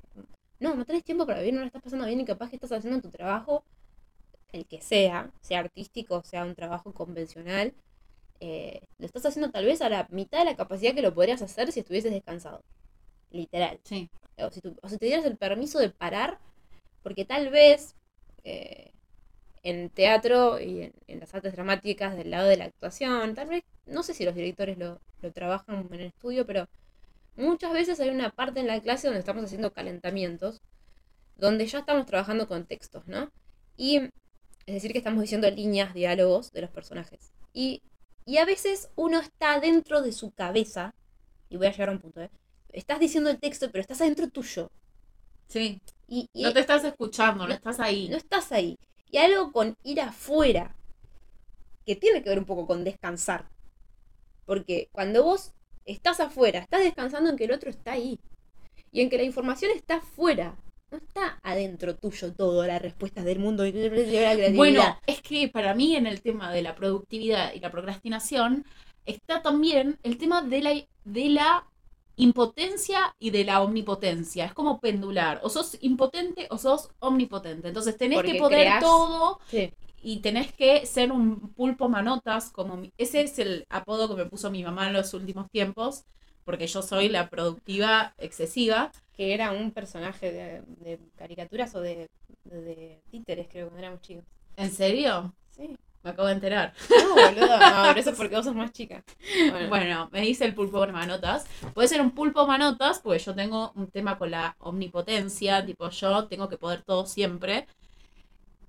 [0.60, 2.72] No, no tenés tiempo para vivir, no lo estás pasando bien y capaz que estás
[2.72, 3.64] haciendo tu trabajo,
[4.58, 7.74] el que sea, sea artístico, sea un trabajo convencional,
[8.40, 11.42] eh, lo estás haciendo tal vez a la mitad de la capacidad que lo podrías
[11.42, 12.62] hacer si estuvieses descansado.
[13.32, 13.80] Literal.
[13.84, 14.10] Sí.
[14.38, 16.40] O si, tu- o si te dieras el permiso de parar,
[17.04, 17.96] porque tal vez
[18.44, 18.92] eh,
[19.64, 23.64] en teatro y en, en las artes dramáticas del lado de la actuación, tal vez,
[23.86, 26.68] no sé si los directores lo, lo trabajan en el estudio, pero
[27.38, 30.62] muchas veces hay una parte en la clase donde estamos haciendo calentamientos,
[31.38, 33.32] donde ya estamos trabajando con textos, ¿no?
[33.78, 34.10] Y
[34.68, 37.34] es decir, que estamos diciendo líneas, diálogos de los personajes.
[37.54, 37.82] Y,
[38.26, 40.94] y a veces uno está dentro de su cabeza,
[41.50, 42.32] y voy a llegar a un punto, ¿eh?
[42.74, 44.72] Estás diciendo el texto, pero estás adentro tuyo.
[45.48, 45.82] Sí.
[46.08, 48.10] Y, y No te estás escuchando, no, no- estás ahí.
[48.10, 48.78] no estás ahí.
[49.10, 50.76] Y algo con ir afuera,
[51.86, 53.50] que tiene que ver un poco con descansar.
[54.46, 55.54] Porque cuando vos
[55.86, 58.20] estás afuera, estás descansando en que el otro está ahí.
[58.92, 60.58] Y en que la información está afuera.
[60.90, 64.52] No está adentro tuyo todo, las respuestas del mundo y la.
[64.56, 68.66] Bueno, es que para mí en el tema de la productividad y la procrastinación
[69.06, 70.74] está también el tema de la,
[71.04, 71.66] de la
[72.16, 74.46] impotencia y de la omnipotencia.
[74.46, 75.42] Es como pendular.
[75.44, 77.68] O sos impotente o sos omnipotente.
[77.68, 79.74] Entonces tenés Porque que poder todo Sí.
[80.02, 82.50] y tenés que ser un pulpo manotas.
[82.50, 86.06] Como mi- ese es el apodo que me puso mi mamá en los últimos tiempos.
[86.46, 88.92] Porque yo soy la productiva excesiva.
[89.18, 92.08] Que era un personaje de, de caricaturas o de,
[92.46, 94.24] de, de títeres, creo, cuando éramos chicos.
[94.56, 95.34] ¿En serio?
[95.50, 95.76] Sí.
[96.04, 96.74] Me acabo de enterar.
[96.90, 97.58] No, boludo.
[97.60, 99.04] No, pero eso es porque vos sos más chica.
[99.52, 99.68] Bueno.
[99.68, 101.46] Bueno, me dice el pulpo manotas.
[101.74, 106.28] Puede ser un pulpo manotas, porque yo tengo un tema con la omnipotencia, tipo yo
[106.28, 107.68] tengo que poder todo siempre.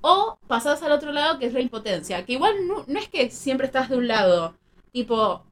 [0.01, 3.31] O pasás al otro lado, que es la impotencia, que igual no, no es que
[3.31, 4.57] siempre estás de un lado.
[4.93, 5.45] Tipo,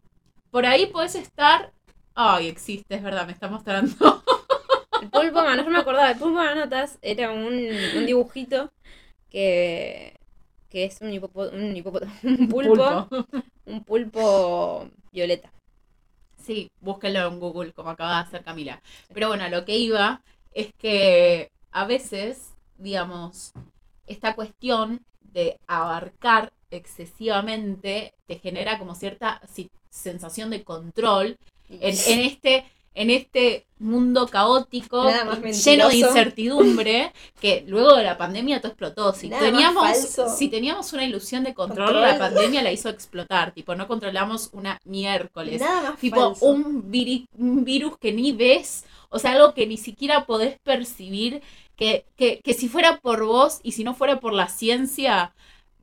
[0.50, 1.72] por ahí podés estar...
[2.14, 3.94] Ay, existe, es verdad, me está mostrando.
[5.00, 8.72] El pulpo mano, yo me acordaba, el pulpo manotas era un, un dibujito
[9.30, 10.18] que,
[10.70, 13.10] que es un, hipopo- un, hipopótamo, un pulpo,
[13.66, 15.52] un pulpo violeta.
[16.38, 18.82] Sí, búsquenlo en Google, como acaba de hacer Camila.
[19.14, 23.52] Pero bueno, lo que iba es que a veces, digamos,
[24.06, 29.40] esta cuestión de abarcar excesivamente te genera como cierta
[29.90, 31.36] sensación de control
[31.80, 35.04] en, en este en este mundo caótico,
[35.64, 39.12] lleno de incertidumbre, que luego de la pandemia todo explotó.
[39.12, 39.86] Si Nada teníamos,
[40.36, 42.02] si teníamos una ilusión de control, Control.
[42.08, 43.52] la pandemia la hizo explotar.
[43.52, 45.60] Tipo, no controlamos una miércoles.
[45.60, 46.46] Nada más Tipo, falso.
[46.46, 51.42] un, viri- un virus que ni ves, o sea, algo que ni siquiera podés percibir,
[51.76, 55.34] que, que, que si fuera por vos y si no fuera por la ciencia,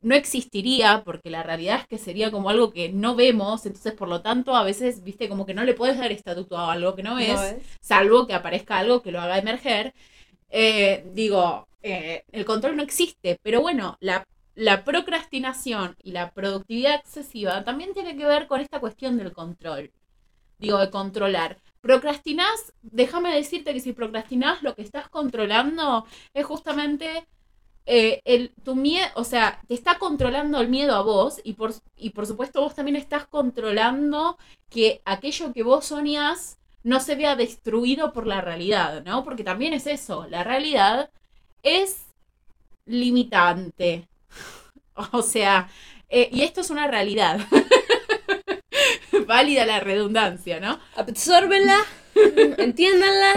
[0.04, 4.08] no existiría, porque la realidad es que sería como algo que no vemos, entonces por
[4.08, 7.02] lo tanto a veces, viste, como que no le puedes dar estatuto a algo que
[7.02, 7.56] no es.
[7.80, 9.94] salvo que aparezca algo que lo haga emerger.
[10.50, 16.96] Eh, digo, eh, el control no existe, pero bueno, la, la procrastinación y la productividad
[16.96, 19.90] excesiva también tiene que ver con esta cuestión del control.
[20.58, 21.58] Digo, de controlar.
[21.80, 27.26] Procrastinás, déjame decirte que si procrastinás, lo que estás controlando es justamente
[27.86, 31.74] eh, el, tu miedo, o sea, te está controlando el miedo a vos y por,
[31.96, 34.38] y por supuesto vos también estás controlando
[34.70, 39.24] que aquello que vos soñás no se vea destruido por la realidad, ¿no?
[39.24, 41.10] Porque también es eso, la realidad
[41.62, 42.06] es
[42.86, 44.08] limitante.
[45.10, 45.68] O sea,
[46.08, 47.40] eh, y esto es una realidad.
[49.26, 50.78] Válida la redundancia, ¿no?
[50.94, 51.78] Absórbenla,
[52.58, 53.32] entiéndanla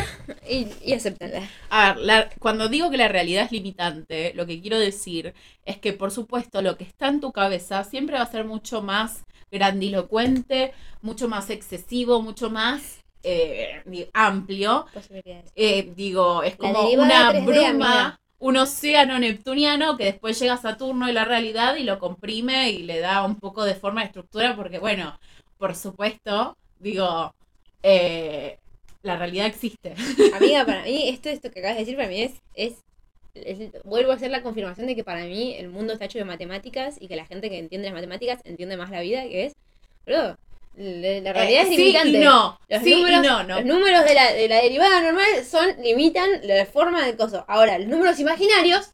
[0.49, 1.49] y, y acéptenla.
[1.69, 5.33] A ver, la- cuando digo que la realidad es limitante, lo que quiero decir
[5.65, 8.81] es que, por supuesto, lo que está en tu cabeza siempre va a ser mucho
[8.81, 13.81] más grandilocuente, mucho más excesivo, mucho más eh,
[14.13, 14.85] amplio.
[14.93, 15.51] Posibilidades.
[15.55, 18.19] Eh, digo, es como una 3D, bruma, amiga.
[18.39, 22.83] un océano neptuniano que después llega a Saturno y la realidad y lo comprime y
[22.83, 25.17] le da un poco de forma de estructura, porque, bueno,
[25.57, 27.33] por supuesto, digo,
[27.83, 28.59] eh,
[29.07, 29.95] la realidad existe.
[30.33, 32.73] Amiga, para mí, esto, esto que acabas de decir, para mí es, es,
[33.33, 36.25] es- Vuelvo a hacer la confirmación de que para mí el mundo está hecho de
[36.25, 39.53] matemáticas y que la gente que entiende las matemáticas entiende más la vida, que es.
[40.05, 40.37] Bro,
[40.75, 42.17] la, realidad Eh, es sí limitante.
[42.19, 43.55] y no, Los sí números, y no, no.
[43.57, 47.43] Los números de la, de la derivada normal son limitan la forma del coso.
[47.47, 48.91] Ahora, los números imaginarios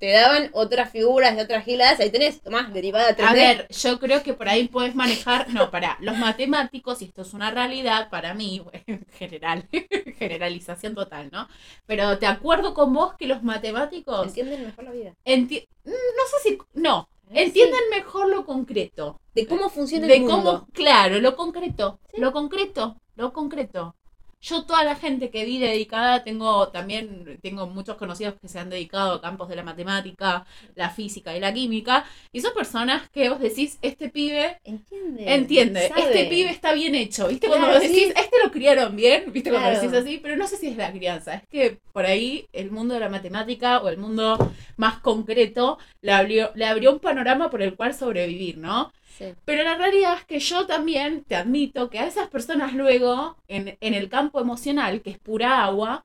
[0.00, 2.00] te daban otras figuras de otras giladas.
[2.00, 3.28] Ahí tenés, tomás, derivada 3D.
[3.28, 7.22] A ver, yo creo que por ahí puedes manejar, no, para los matemáticos, y esto
[7.22, 9.68] es una realidad para mí, en general,
[10.18, 11.46] generalización total, ¿no?
[11.86, 15.14] Pero te acuerdo con vos que los matemáticos, entienden mejor la vida.
[15.24, 15.92] enti- no
[16.32, 19.20] sé si, no, Eh, entienden mejor lo concreto.
[19.34, 20.36] De cómo funciona de el mundo.
[20.36, 22.20] cómo, claro, lo concreto, Sí.
[22.20, 23.94] lo concreto, lo concreto.
[24.42, 28.70] Yo toda la gente que vi dedicada, tengo también, tengo muchos conocidos que se han
[28.70, 33.28] dedicado a campos de la matemática, la física y la química, y son personas que
[33.28, 35.34] vos decís, este pibe Entiende.
[35.34, 36.00] entiende, sabe.
[36.02, 37.48] este pibe está bien hecho, ¿viste?
[37.48, 38.14] Cuando Claro, vos decís, sí.
[38.16, 39.50] este lo criaron bien, ¿viste?
[39.50, 39.82] Cuando Claro.
[39.82, 42.94] decís así, pero no sé si es la crianza, es que por ahí el mundo
[42.94, 44.38] de la matemática o el mundo
[44.76, 48.90] más concreto le abrió, le abrió un panorama por el cual sobrevivir, ¿no?
[49.18, 49.34] Sí.
[49.44, 53.76] Pero la realidad es que yo también te admito que a esas personas luego, en,
[53.80, 56.04] en el campo emocional, que es pura agua,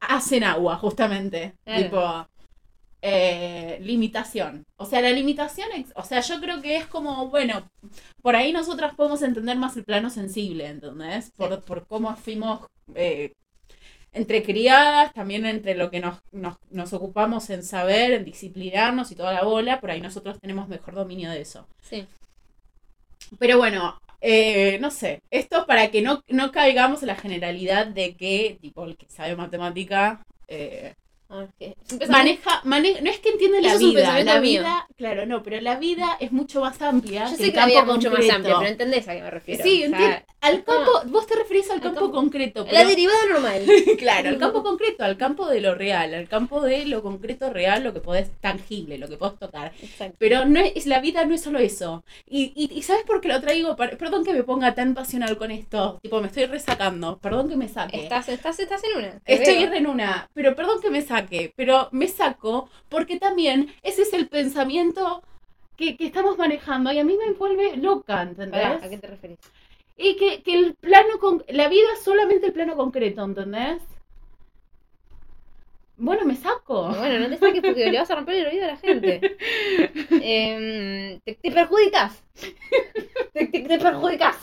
[0.00, 1.54] hacen agua, justamente.
[1.64, 1.82] Claro.
[1.82, 2.26] Tipo,
[3.06, 4.64] eh, limitación.
[4.76, 7.68] O sea, la limitación, o sea, yo creo que es como, bueno,
[8.22, 11.30] por ahí nosotras podemos entender más el plano sensible, ¿entendés?
[11.36, 12.60] Por, por cómo fuimos
[12.94, 13.32] eh,
[14.12, 19.16] entre criadas, también entre lo que nos, nos, nos ocupamos en saber, en disciplinarnos y
[19.16, 21.66] toda la bola, por ahí nosotros tenemos mejor dominio de eso.
[21.82, 22.06] Sí.
[23.38, 27.86] Pero bueno, eh, no sé, esto es para que no, no caigamos en la generalidad
[27.86, 30.94] de que, tipo, el que sabe matemática eh,
[31.34, 31.48] Ah, un
[31.98, 34.60] pensamiento- maneja, maneja, no es que entiende la vida, la mío.
[34.60, 37.24] vida, claro, no, pero la vida es mucho más amplia.
[37.24, 39.22] Yo que sé el que la vida es mucho más amplia, pero entendés a qué
[39.22, 39.64] me refiero.
[39.64, 43.18] Sí, O sea, al campo, vos te referís al al campo, campo- concreto, La derivada
[43.30, 43.62] normal.
[43.98, 47.82] claro, al campo concreto, al campo de lo real, al campo de lo concreto real,
[47.82, 49.72] lo que podés tangible, lo que podés tocar.
[49.82, 50.16] Exacto.
[50.18, 52.04] Pero no es, la vida no es solo eso.
[52.28, 53.74] Y, y, y ¿sabes por qué lo traigo?
[53.76, 55.98] Per- Perdón que me ponga tan pasional con esto.
[56.02, 57.18] Tipo, me estoy resacando.
[57.18, 58.02] Perdón que me saque.
[58.02, 59.20] Estás, estás, estás en una.
[59.24, 59.72] Estoy veo.
[59.74, 60.28] en una.
[60.34, 61.23] Pero perdón que me saque.
[61.56, 65.22] Pero me saco porque también ese es el pensamiento
[65.76, 66.92] que, que estamos manejando.
[66.92, 68.62] Y a mí me vuelve loca, ¿entendés?
[68.62, 69.38] Pará, ¿A qué te referís?
[69.96, 73.82] Y que, que el plano, con, la vida es solamente el plano concreto, ¿entendés?
[75.96, 76.88] Bueno, me saco.
[76.88, 79.20] Bueno, no te saques porque le vas a romper el oído a la gente.
[80.10, 82.22] Em, te, te perjudicas.
[83.32, 84.38] Te, te- te perjudicas.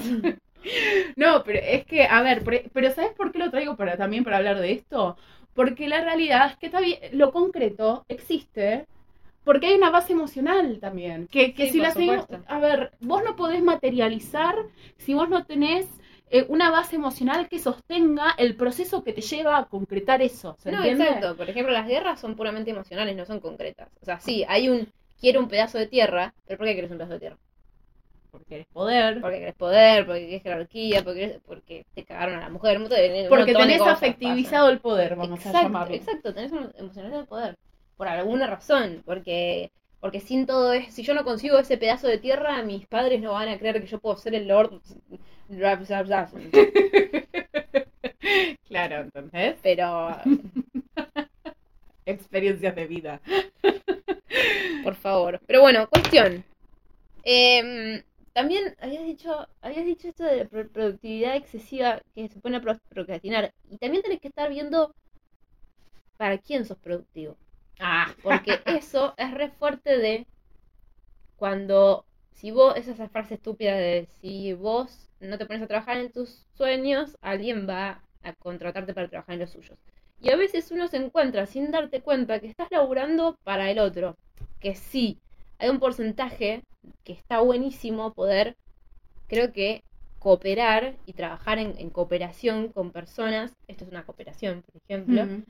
[1.15, 4.23] No, pero es que, a ver, pero, pero ¿sabes por qué lo traigo para también
[4.23, 5.17] para hablar de esto?
[5.55, 8.85] Porque la realidad es que bien- lo concreto existe
[9.43, 11.27] porque hay una base emocional también.
[11.27, 14.55] Que, que Sí, si la seguimos, a ver, vos no podés materializar
[14.97, 15.87] si vos no tenés
[16.29, 20.55] eh, una base emocional que sostenga el proceso que te lleva a concretar eso.
[20.59, 21.05] ¿Se No, entiende?
[21.05, 21.35] exacto.
[21.35, 23.89] Por ejemplo, las guerras son puramente emocionales, no son concretas.
[24.01, 24.87] O sea, sí, hay un
[25.19, 27.37] quiero un pedazo de tierra, pero ¿por qué quieres un pedazo de tierra?
[28.31, 32.41] Porque querés poder, Porque querés poder, porque querés jerarquía, porque, querés- porque te cagaron a
[32.41, 32.77] la mujer.
[32.77, 32.87] un
[33.29, 35.95] porque tenés cosas afectivizado el poder, vamos exacto, a llamarlo.
[35.95, 37.57] Exacto, tenés emocionalidad de poder.
[37.97, 39.03] Por alguna razón.
[39.05, 43.21] Porque, porque sin todo eso, si yo no consigo ese pedazo de tierra, mis padres
[43.21, 44.81] no van a creer que yo puedo ser el Lord.
[48.67, 50.15] Claro, entonces, Pero,
[52.05, 53.19] experiencias de vida.
[54.83, 55.39] por favor.
[55.45, 56.43] Pero bueno, cuestión.
[57.23, 58.01] Em,
[58.33, 62.61] también habías dicho, habías dicho esto de la pro- productividad excesiva que se pone a
[62.61, 63.53] pro- procrastinar.
[63.69, 64.93] Y también tenés que estar viendo
[66.17, 67.37] para quién sos productivo.
[67.79, 70.27] Ah, Porque eso es re fuerte de
[71.35, 75.67] cuando, si vos, esa es esa frase estúpida de si vos no te pones a
[75.67, 79.77] trabajar en tus sueños, alguien va a contratarte para trabajar en los suyos.
[80.19, 84.15] Y a veces uno se encuentra sin darte cuenta que estás laburando para el otro.
[84.59, 85.19] Que sí,
[85.61, 86.63] hay un porcentaje
[87.03, 88.57] que está buenísimo poder,
[89.27, 89.83] creo que,
[90.17, 93.55] cooperar y trabajar en, en cooperación con personas.
[93.67, 95.43] Esto es una cooperación, por ejemplo.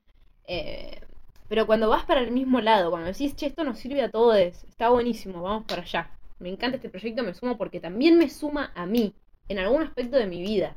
[0.48, 1.00] Eh,
[1.48, 4.38] pero cuando vas para el mismo lado, cuando decís, che, esto nos sirve a todos,
[4.38, 6.10] está buenísimo, vamos para allá.
[6.40, 9.14] Me encanta este proyecto, me sumo porque también me suma a mí,
[9.48, 10.76] en algún aspecto de mi vida.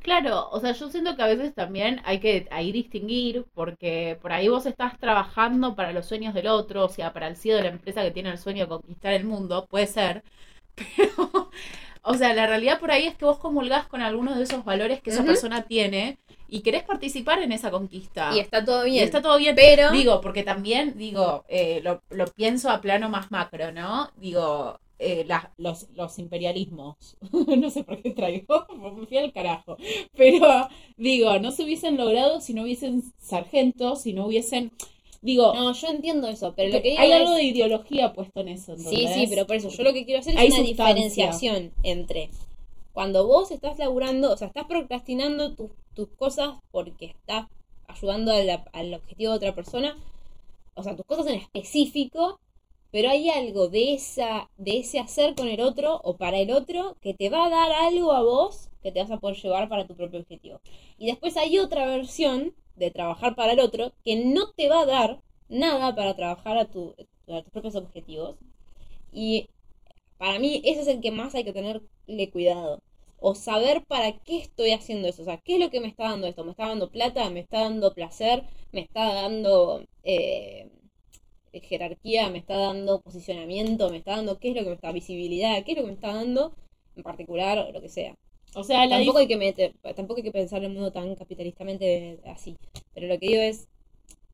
[0.00, 4.32] Claro, o sea, yo siento que a veces también hay que ahí distinguir, porque por
[4.32, 7.62] ahí vos estás trabajando para los sueños del otro, o sea, para el CEO de
[7.64, 10.22] la empresa que tiene el sueño de conquistar el mundo, puede ser,
[10.96, 11.50] pero,
[12.02, 15.02] o sea, la realidad por ahí es que vos comulgás con algunos de esos valores
[15.02, 16.18] que esa persona tiene
[16.48, 18.32] y querés participar en esa conquista.
[18.32, 19.04] Y está todo Y bien.
[19.04, 23.30] está todo bien, pero Digo, porque también, digo, eh, lo, lo pienso a plano más
[23.30, 24.10] macro, ¿no?
[24.16, 25.26] Digo, eh,
[25.58, 27.16] los, los imperialismos.
[27.58, 28.66] no sé por qué traigo,
[28.98, 29.76] me fui al carajo.
[30.16, 34.72] Pero, digo, no se hubiesen logrado si no hubiesen sargentos, si no hubiesen.
[35.20, 38.40] Digo, no, yo entiendo eso, pero lo que digo hay es- algo de ideología puesto
[38.40, 38.76] en eso.
[38.76, 39.30] Sí, sí, ¿entendés?
[39.30, 40.84] pero por eso yo lo que quiero hacer es Hay una sustancia.
[40.94, 42.30] diferenciación entre
[42.92, 47.46] cuando vos estás laburando, o sea, estás procrastinando tus, tus cosas porque estás
[47.88, 49.96] ayudando a la- al objetivo de otra persona,
[50.74, 52.38] o sea, tus cosas en específico,
[52.90, 56.96] pero hay algo de esa de ese hacer con el otro o para el otro
[57.00, 59.86] que te va a dar algo a vos que te vas a poder llevar para
[59.86, 60.60] tu propio objetivo.
[60.98, 64.86] Y después hay otra versión de trabajar para el otro que no te va a
[64.86, 66.94] dar nada para trabajar a, a tus
[67.52, 68.36] propios objetivos.
[69.12, 69.48] Y
[70.18, 72.82] para mí ese es el que más hay que tenerle cuidado.
[73.20, 75.22] O saber para qué estoy haciendo eso.
[75.22, 76.44] O sea, ¿qué es lo que me está dando esto?
[76.44, 77.30] ¿Me está dando plata?
[77.30, 78.44] ¿Me está dando placer?
[78.72, 80.70] ¿Me está dando eh,
[81.60, 82.30] jerarquía?
[82.30, 83.90] ¿Me está dando posicionamiento?
[83.90, 85.62] ¿Me está dando qué es lo que me está visibilidad?
[85.64, 86.52] ¿Qué es lo que me está dando
[86.96, 87.58] en particular?
[87.58, 88.14] O lo que sea.
[88.54, 92.18] O sea, la Tampoco hay que meter, tampoco hay que pensar el mundo tan capitalistamente
[92.24, 92.56] así.
[92.94, 93.68] Pero lo que digo es,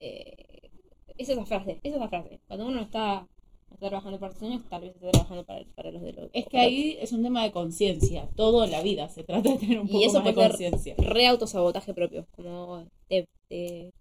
[0.00, 0.70] eh,
[1.18, 2.40] es esa frase, es esa frase.
[2.46, 3.26] Cuando uno está,
[3.72, 6.46] está trabajando para sus sueños, tal vez está trabajando para, para los de los Es
[6.46, 8.28] que ahí es un tema de conciencia.
[8.36, 10.48] Todo en la vida se trata de tener un Y poco eso más de puede
[10.56, 10.94] ser- conciencia.
[11.12, 13.92] re autosabotaje propio, como te, te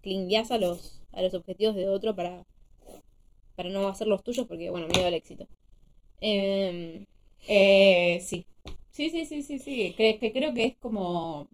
[0.50, 2.44] a los, a los objetivos de otro para,
[3.56, 5.46] para no hacer los tuyos porque, bueno, miedo al éxito.
[6.20, 7.04] Em,
[7.46, 8.46] Eh, sí.
[8.90, 9.94] Sí, sí, sí, sí, sí.
[9.96, 11.48] Que, que creo que es como.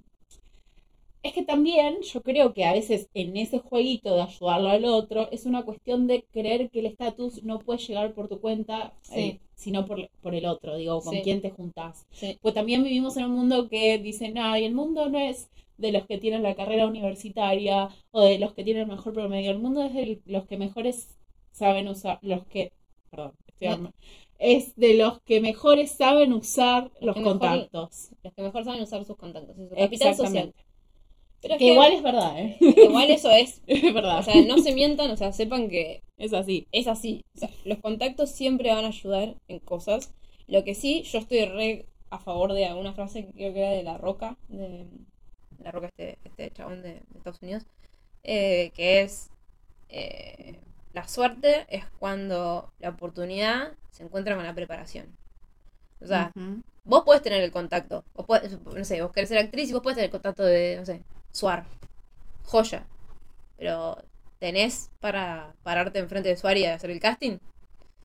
[1.22, 5.30] Es que también yo creo que a veces en ese jueguito de ayudarlo al otro
[5.30, 9.20] es una cuestión de creer que el estatus no puede llegar por tu cuenta, Sí.
[9.20, 11.20] eh, sino por, por el otro, digo, con Sí.
[11.22, 12.06] quién te juntás.
[12.10, 15.50] sí, Pues también vivimos en un mundo que dice, no, y el mundo no es
[15.76, 19.50] de los que tienen la carrera universitaria o de los que tienen el mejor promedio,
[19.50, 21.18] el mundo es de los que mejores
[21.52, 22.72] saben usar, los que,
[23.10, 23.92] perdón, estoy No.
[24.38, 28.10] es de los que mejores saben usar los mejor- contactos.
[28.22, 30.54] los que mejor saben usar sus contactos, su capital social.
[31.42, 32.56] Pero es Que que igual es verdad, ¿eh?
[32.60, 34.18] igual eso es es verdad.
[34.18, 36.66] O sea, no se mientan, o sea, sepan que es así.
[36.70, 37.24] es así.
[37.34, 40.12] O sea, los contactos siempre van a ayudar en cosas.
[40.46, 43.70] Lo que sí, yo estoy re a favor de alguna frase que creo que era
[43.70, 44.84] de La Roca, de
[45.62, 47.62] La Roca, este, este chabón de, de Estados Unidos,
[48.24, 49.30] eh, que es
[49.88, 50.58] eh,
[50.92, 55.06] la suerte es cuando la oportunidad se encuentra con la preparación.
[56.00, 56.32] O sea,
[56.84, 58.04] vos podés tener el contacto.
[58.14, 60.76] Vos podés, no sé, vos querés ser actriz y vos podés tener el contacto de,
[60.78, 61.64] no sé, Suar.
[62.44, 62.86] Joya.
[63.58, 64.02] Pero,
[64.38, 67.38] ¿tenés para pararte enfrente de Suar y hacer el casting?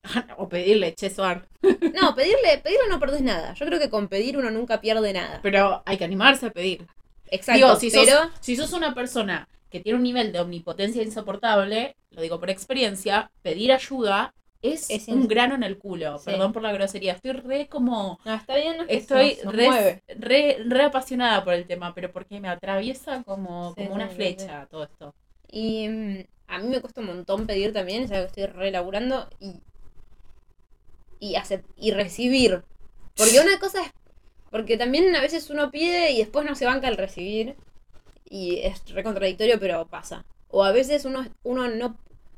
[0.36, 1.48] o pedirle, che, Suar.
[1.62, 3.54] No, pedirle, pedirle no perdés nada.
[3.54, 5.40] Yo creo que con pedir uno nunca pierde nada.
[5.42, 6.86] Pero hay que animarse a pedir.
[7.28, 11.02] Exacto, Digo, si sos, pero si sos una persona que tiene un nivel de omnipotencia
[11.02, 16.18] insoportable, lo digo por experiencia, pedir ayuda es, Es un grano en el culo.
[16.18, 16.24] Sí.
[16.32, 17.12] Perdón por la grosería.
[17.12, 18.18] Estoy re como.
[18.24, 22.40] no, está bien, es que Estoy re, re, re apasionada por el tema, pero porque
[22.40, 25.14] me atraviesa como, Sí, como una flecha todo esto.
[25.48, 29.28] Y mm, a mí me cuesta un montón pedir también, es algo que estoy relaburando
[29.40, 29.60] y,
[31.20, 32.62] y, acep- y recibir
[33.16, 33.90] Porque una cosa es.
[34.50, 37.56] Porque también a veces uno pide y después no se banca al recibir.
[38.28, 40.24] Y es re contradictorio, pero pasa.
[40.48, 41.96] O a veces uno, uno, no,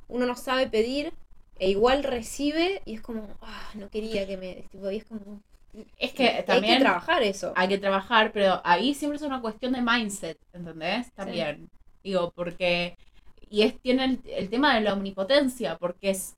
[0.08, 1.12] uno no sabe pedir
[1.58, 4.54] e igual recibe y es como, ah, no quería que me.
[4.70, 5.42] Tipo, y es como.
[5.98, 7.52] Es que Hay también que trabajar eso.
[7.54, 11.12] hay que trabajar, pero ahí siempre es una cuestión de mindset, ¿entendés?
[11.14, 11.68] También.
[12.02, 12.96] Digo, porque.
[13.50, 16.36] Y es, tiene el, el tema de la omnipotencia, porque es.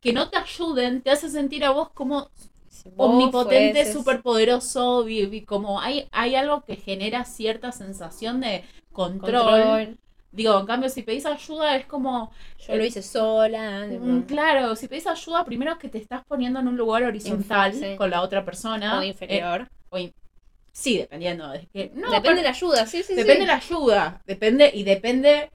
[0.00, 2.30] Que no te ayuden te hace sentir a vos como
[2.68, 5.06] Si omnipotente, fueses- superpoderoso,
[5.46, 9.42] como hay, hay algo que genera cierta sensación de control.
[9.62, 9.98] control.
[10.30, 13.86] Digo, en cambio, si pedís ayuda es como, Yo lo hice sola.
[13.88, 17.72] mm, claro, si pedís ayuda, primero es que te estás poniendo en un lugar horizontal
[17.72, 17.96] sí.
[17.96, 18.98] con la otra persona.
[18.98, 19.62] o inferior.
[19.62, 20.14] Eh, o in-
[20.70, 21.50] sí, dependiendo.
[21.54, 23.46] Es que, no, Depende pero- de la ayuda, sí, sí, depende sí.
[23.46, 25.50] la ayuda, depende, y depende,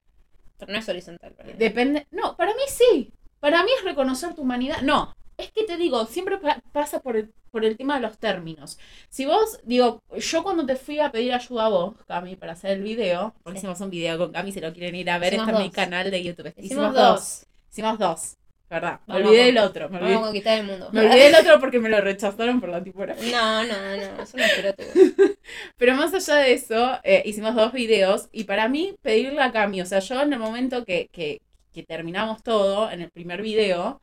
[0.58, 1.34] Pero no es horizontal.
[1.34, 1.56] para mí.
[1.58, 5.78] depende, no, para mí sí, para mí es reconocer tu humanidad, no, es que te
[5.78, 8.78] digo, siempre pa- pasa por el, por el tema de los términos.
[9.10, 12.72] Si vos, digo, yo cuando te fui a pedir ayuda a vos, Cami, para hacer
[12.72, 13.66] el video, porque Sí.
[13.66, 15.70] hicimos un video con Cami, si lo quieren ir a ver, Hicimos está en mi
[15.70, 15.76] dos.
[15.76, 16.54] canal de YouTube.
[16.58, 17.46] Hicimos dos.
[17.72, 18.36] Hicimos dos,
[18.70, 19.00] ¿verdad?
[19.08, 20.90] Me Vamos olvidé del otro, me Vamos olvidé, a conquistar el mundo.
[20.92, 23.32] me olvidé del otro porque me lo rechazaron por la tipografía.
[23.32, 23.74] No, no,
[24.18, 24.88] no, es una pelotuda.
[25.78, 29.82] Pero más allá de eso, eh, hicimos dos videos y para mí pedirle a Cami,
[29.82, 31.42] o sea, yo en el momento que, que,
[31.74, 34.02] que terminamos todo, en el primer video,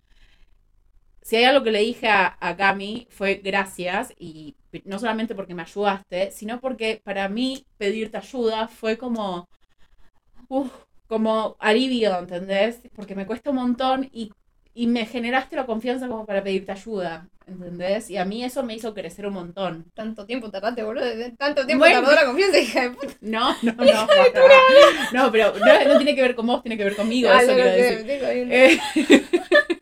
[1.22, 5.54] si hay algo que le dije a, a Cami fue gracias y no solamente porque
[5.54, 9.48] me ayudaste, sino porque para mí pedirte ayuda fue como,
[10.48, 10.72] uf,
[11.06, 12.80] como alivio, ¿entendés?
[12.94, 14.32] Porque me cuesta un montón y,
[14.74, 18.10] y me generaste la confianza como para pedirte ayuda, ¿entendés?
[18.10, 19.90] Y a mí eso me hizo crecer un montón.
[19.94, 21.04] Tanto tiempo tardaste, boludo.
[21.38, 22.02] Tanto tiempo Bueno.
[22.02, 23.14] tardó la confianza, hija de puta.
[23.20, 24.08] No, no, no.
[25.12, 27.28] No, pero no, no tiene que ver con vos, tiene que ver conmigo.
[27.30, 28.06] Ah, eso quiero decir.
[28.06, 28.78] tengo Eh,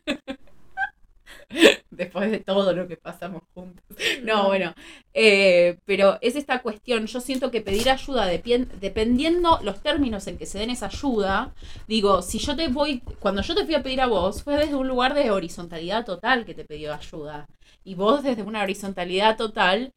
[1.90, 3.84] Después de todo lo que pasamos juntos.
[4.22, 4.74] No, bueno.
[5.14, 7.07] eh, pero es esta cuestión.
[7.07, 11.55] Yo siento que pedir ayuda, dependiendo los términos en que se den esa ayuda,
[11.86, 14.74] digo, si yo te voy, cuando yo te fui a pedir a vos, fue desde
[14.76, 17.46] un lugar de horizontalidad total que te pidió ayuda.
[17.84, 19.92] Y vos desde una horizontalidad total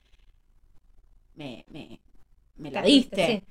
[1.36, 2.00] me, me,
[2.58, 3.26] me la diste.
[3.28, 3.44] Sí.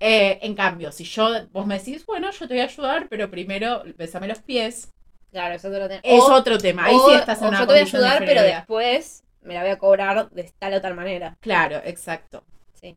[0.00, 3.30] Eh, en cambio, si yo, vos me decís, bueno, yo te voy a ayudar, pero
[3.30, 4.92] primero besame los pies,
[5.30, 6.00] Claro, eso te lo tengo.
[6.04, 6.86] es O- otro tema.
[6.86, 9.54] Ahí o- sí estás en una yo te voy a de ayudar, pero después me
[9.54, 11.36] la voy a cobrar de tal o tal manera.
[11.40, 12.44] Claro, exacto.
[12.74, 12.96] Sí.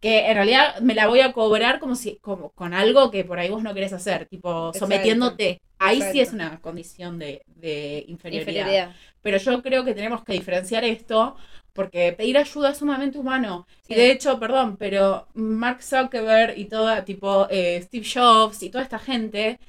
[0.00, 3.38] Que en realidad me la voy a cobrar como si, como con algo que por
[3.38, 4.78] ahí vos no querés hacer, tipo Exacto.
[4.78, 5.60] sometiéndote.
[5.80, 8.50] Ahí sí es una condición de, de inferioridad.
[8.60, 8.92] Inferioridad.
[9.22, 11.36] Pero yo creo que tenemos que diferenciar esto
[11.72, 13.66] porque pedir ayuda es sumamente humano.
[13.86, 13.92] Sí.
[13.92, 18.82] Y de hecho, perdón, pero Mark Zuckerberg y toda, tipo eh, Steve Jobs y toda
[18.82, 19.60] esta gente,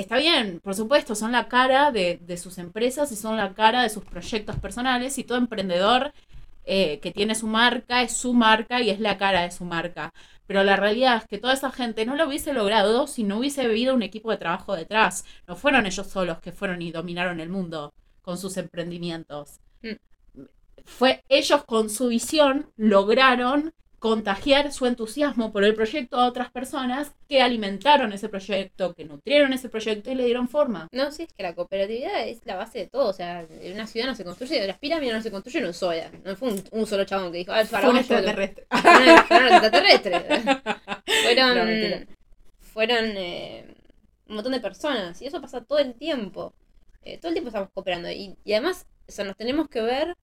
[0.00, 3.82] está bien, por supuesto, son la cara de, de sus empresas y son la cara
[3.82, 6.12] de sus proyectos personales y todo emprendedor
[6.72, 10.12] eh, que tiene su marca es su marca y es la cara de su marca.
[10.46, 13.62] Pero la realidad es que toda esa gente no lo hubiese logrado si no hubiese
[13.62, 15.24] habido un equipo de trabajo detrás.
[15.46, 17.92] No fueron ellos solos que fueron y dominaron el mundo
[18.22, 19.60] con sus emprendimientos.
[19.82, 20.42] Mm.
[20.84, 27.12] Fue ellos con su visión lograron contagiar su entusiasmo por el proyecto a otras personas
[27.28, 30.88] que alimentaron ese proyecto, que nutrieron ese proyecto y le dieron forma.
[30.90, 33.08] No, sí, es que la cooperatividad es la base de todo.
[33.08, 36.10] O sea, una ciudad no se construye, las pirámides no se construyen un sola.
[36.24, 38.66] No fue un, un solo chabón que dijo, ah, Fue un faraón, yo- extraterrestre.
[38.82, 40.22] Fueron, fueron extraterrestres.
[41.22, 42.06] Fueron, No, mentira.
[42.72, 43.74] fueron eh,
[44.28, 45.20] un montón de personas.
[45.20, 46.54] Y eso pasa todo el tiempo.
[47.02, 48.10] Eh, todo el tiempo estamos cooperando.
[48.10, 50.16] Y, y además, o sea, nos tenemos que ver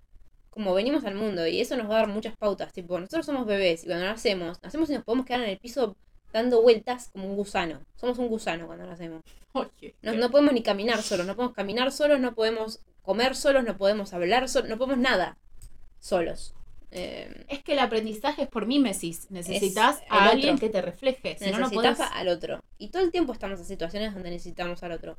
[0.58, 1.46] como venimos al mundo.
[1.48, 2.74] Y eso nos va a dar muchas pautas.
[2.74, 5.96] Tipo, nosotros somos bebés y cuando nacemos, nacemos y nos podemos quedar en el piso
[6.34, 7.80] dando vueltas como un gusano.
[7.96, 9.22] Somos un gusano cuando nacemos.
[9.54, 13.64] Oye, No, no podemos ni caminar solos, no podemos caminar solos, no podemos comer solos,
[13.64, 15.38] no podemos hablar solos, no podemos nada
[16.00, 16.54] solos.
[16.92, 19.30] Eh, Es que el aprendizaje es por mímesis.
[19.30, 20.68] Necesitas Es a alguien otro.
[20.68, 21.38] que te refleje.
[21.38, 22.12] Si no, no necesitas podés...
[22.14, 22.64] al otro.
[22.78, 25.18] Y todo el tiempo estamos en situaciones donde necesitamos al otro.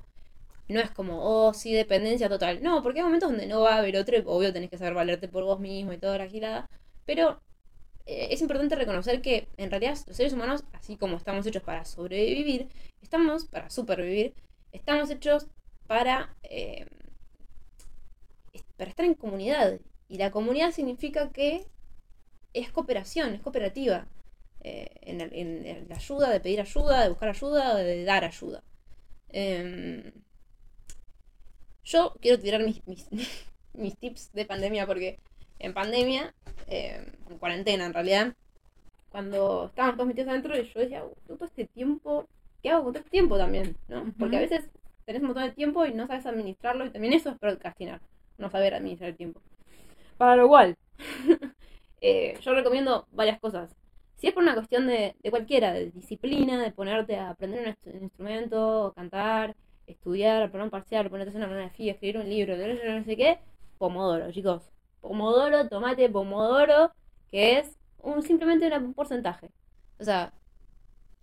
[0.68, 2.62] No es como, oh, sí, dependencia total.
[2.62, 5.28] No, porque hay momentos donde no va a haber otro obvio tenés que saber valerte
[5.28, 6.68] por vos mismo y toda la.
[7.06, 7.40] Pero
[8.06, 11.84] eh, es importante reconocer que en realidad los seres humanos, así como estamos hechos para
[11.84, 12.68] sobrevivir,
[13.02, 14.34] estamos para supervivir,
[14.72, 15.48] estamos hechos
[15.86, 16.86] para, eh,
[18.76, 19.80] para estar en comunidad.
[20.08, 21.66] Y la comunidad significa que
[22.54, 24.08] es cooperación, es cooperativa.
[24.64, 28.64] eh, en- en la ayuda, de pedir ayuda, de buscar ayuda, de dar ayuda.
[29.30, 30.12] Em,
[31.88, 33.08] yo quiero tirar mis, mis,
[33.74, 35.18] mis tips de pandemia porque
[35.58, 36.34] en pandemia,
[36.66, 38.34] em, en cuarentena en realidad,
[39.10, 42.28] cuando estaban todos metidos adentro, yo decía, "Uh, todo este tiempo,
[42.62, 43.76] ¿qué hago con todo este tiempo también?
[43.88, 44.12] ¿no?
[44.18, 44.70] Porque a veces
[45.06, 48.00] tenés un montón de tiempo y no sabes administrarlo y también eso es procrastinar,
[48.36, 49.40] no saber administrar el tiempo.
[50.18, 50.76] Para lo cual,
[52.00, 53.74] eh, yo recomiendo varias cosas.
[54.16, 57.94] Si es por una cuestión de, de cualquiera, de disciplina, de ponerte a aprender un,
[57.94, 59.54] un instrumento, cantar,
[59.88, 63.38] estudiar, poner un parcial, ponerte una monografía, escribir un libro, no sé qué,
[63.78, 64.70] Pomodoro, chicos.
[65.00, 66.92] Pomodoro, tomate Pomodoro,
[67.30, 69.50] que es un simplemente un porcentaje.
[69.98, 70.32] O sea,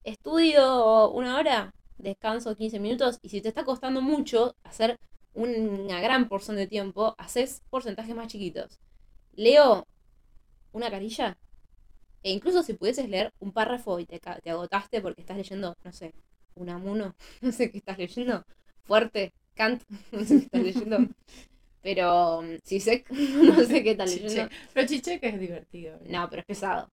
[0.03, 4.99] estudio una hora, descanso 15 minutos, y si te está costando mucho hacer
[5.33, 8.79] una gran porción de tiempo, haces porcentajes más chiquitos.
[9.33, 9.85] Leo
[10.71, 11.37] una carilla,
[12.23, 15.91] e incluso si pudieses leer un párrafo y te, te agotaste porque estás leyendo, no
[15.93, 16.13] sé,
[16.55, 18.45] un amuno, no sé qué estás leyendo,
[18.83, 20.97] fuerte, Kant, no sé qué estás leyendo,
[21.81, 24.49] pero mm, si sé, no sé qué estás leyendo.
[24.49, 24.49] Chiche.
[24.73, 25.99] Pero chiche que es divertido.
[26.07, 26.89] No, pero es pesado.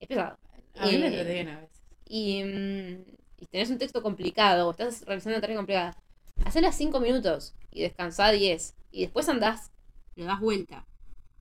[0.00, 0.38] Es pesado.
[0.78, 1.82] A mí me Eh, entretiene a veces.
[2.08, 3.04] Y, mm,
[3.38, 5.96] y tenés un texto complicado o estás realizando una tarea complicada,
[6.44, 8.74] hacela 5 minutos y descansá 10.
[8.92, 9.70] Y después andás,
[10.16, 10.86] le das vuelta.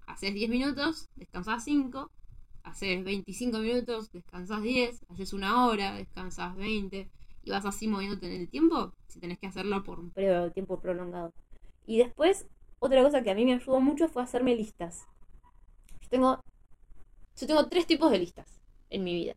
[0.08, 2.12] Haces 10 minutos, descansás 5.
[2.64, 5.02] Haces 25 minutos, descansás 10.
[5.10, 7.10] Haces una hora, descansás 20.
[7.50, 10.80] Vas así moviéndote en el tiempo si tenés que hacerlo por un periodo de tiempo
[10.80, 11.34] prolongado.
[11.86, 12.46] Y después,
[12.80, 15.08] otra cosa que a mí me ayudó mucho fue hacerme listas.
[16.02, 16.44] Yo tengo,
[17.36, 19.36] yo tengo tres tipos de listas en mi vida.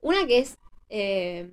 [0.00, 0.58] Una que es
[0.88, 1.52] eh,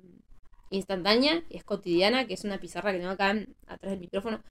[0.70, 3.34] instantánea, que es cotidiana, que es una pizarra que tengo acá
[3.66, 4.42] atrás del micrófono,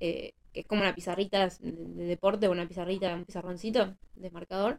[0.00, 4.78] eh, que es como una pizarrita de deporte o una pizarrita, un pizarroncito de marcador.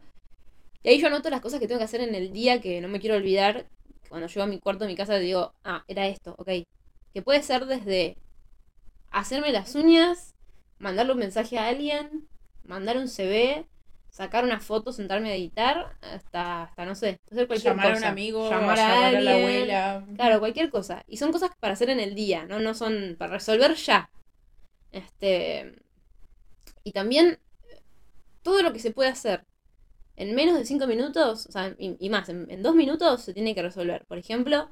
[0.82, 2.88] Y ahí yo anoto las cosas que tengo que hacer en el día que no
[2.88, 3.66] me quiero olvidar.
[4.08, 6.48] Cuando llego a mi cuarto, a mi casa, digo, ah, era esto, ok.
[7.12, 8.16] Que puede ser desde
[9.10, 10.34] hacerme las uñas,
[10.78, 12.28] mandarle un mensaje a alguien,
[12.64, 13.66] mandar un CV,
[14.10, 18.04] sacar una foto, sentarme a editar, hasta, hasta no sé, hacer cualquier Llamar a un
[18.04, 19.34] amigo, llamar, llamar a, a, la alguien.
[19.34, 20.06] abuela.
[20.16, 21.04] Claro, cualquier cosa.
[21.06, 22.58] Y son cosas para hacer en el día, ¿no?
[22.60, 24.10] No son para resolver ya.
[24.92, 25.74] Este.
[26.84, 27.38] Y también
[28.42, 29.44] todo lo que se puede hacer
[30.16, 33.34] en menos de 5 minutos, o sea, y, y más, en, en 2 minutos se
[33.34, 34.04] tiene que resolver.
[34.06, 34.68] Por ejemplo,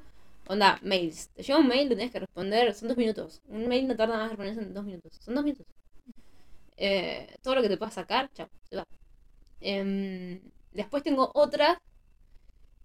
[0.47, 1.29] onda, mails.
[1.29, 3.41] Te llega un mail, lo tienes que responder, son 2 minutos.
[3.47, 5.17] Un mail no tarda más de responderse en 2 minutos.
[5.21, 5.65] Son 2 minutos.
[6.77, 8.85] Eh, todo lo que te puedas sacar, chao, se va.
[9.61, 10.41] Em,
[10.73, 11.81] después tengo otra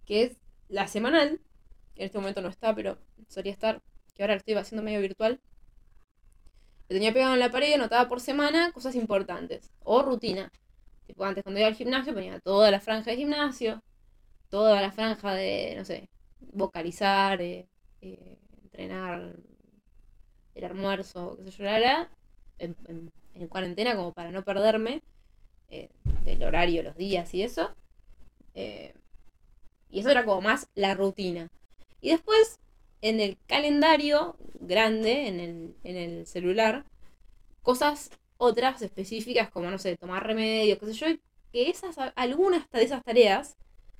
[0.05, 0.37] que es
[0.69, 1.39] la semanal,
[1.95, 2.97] que en este momento no está, pero
[3.27, 3.81] solía estar,
[4.15, 5.39] que ahora lo estoy haciendo medio virtual.
[6.89, 9.71] Lo tenía pegado en la pared, anotaba por semana cosas importantes.
[9.83, 10.51] O rutina.
[11.19, 13.81] Antes cuando iba al gimnasio ponía toda la franja de gimnasio,
[14.49, 16.09] toda la franja de, no sé,
[16.53, 17.67] vocalizar, eh,
[18.01, 19.35] eh, entrenar,
[20.55, 22.09] el almuerzo, qué sé yo, la,
[22.59, 25.01] en, en- en cuarentena como para no perderme
[25.69, 25.89] eh,
[26.25, 27.75] del horario, los días y eso.
[28.55, 28.93] Eh,
[29.89, 31.49] y eso era como más la rutina.
[32.01, 32.59] Y después,
[33.01, 36.85] en el calendario grande, en el, en el celular,
[37.63, 41.07] cosas otras específicas como, no sé, tomar remedio, qué sé yo,
[41.53, 43.55] que esas, algunas de esas tareas,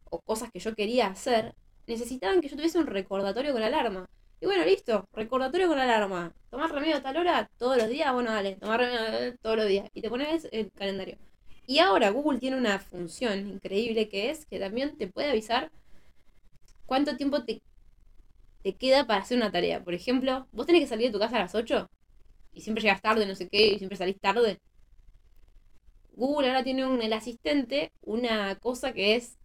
[0.10, 1.54] o cosas que yo quería hacer,
[1.86, 4.10] necesitaban que yo tuviese un recordatorio con alarma.
[4.40, 6.34] Y bueno, listo, recordatorio con alarma.
[6.50, 9.68] Tomar remedio a tal hora todos los días, bueno, dale, tomar remedio eh, todos los
[9.68, 9.88] días.
[9.94, 11.20] Y te pones el calendario.
[11.68, 15.72] Y ahora Google tiene una función increíble que es que también te puede avisar
[16.88, 17.62] cuánto tiempo te,
[18.64, 19.84] te queda para hacer una tarea.
[19.84, 21.88] Por ejemplo, vos tenés que salir de tu casa a las 8
[22.54, 24.60] y siempre llegas tarde, no sé qué, y siempre salís tarde.
[26.16, 29.38] Google ahora tiene un, el asistente una cosa que es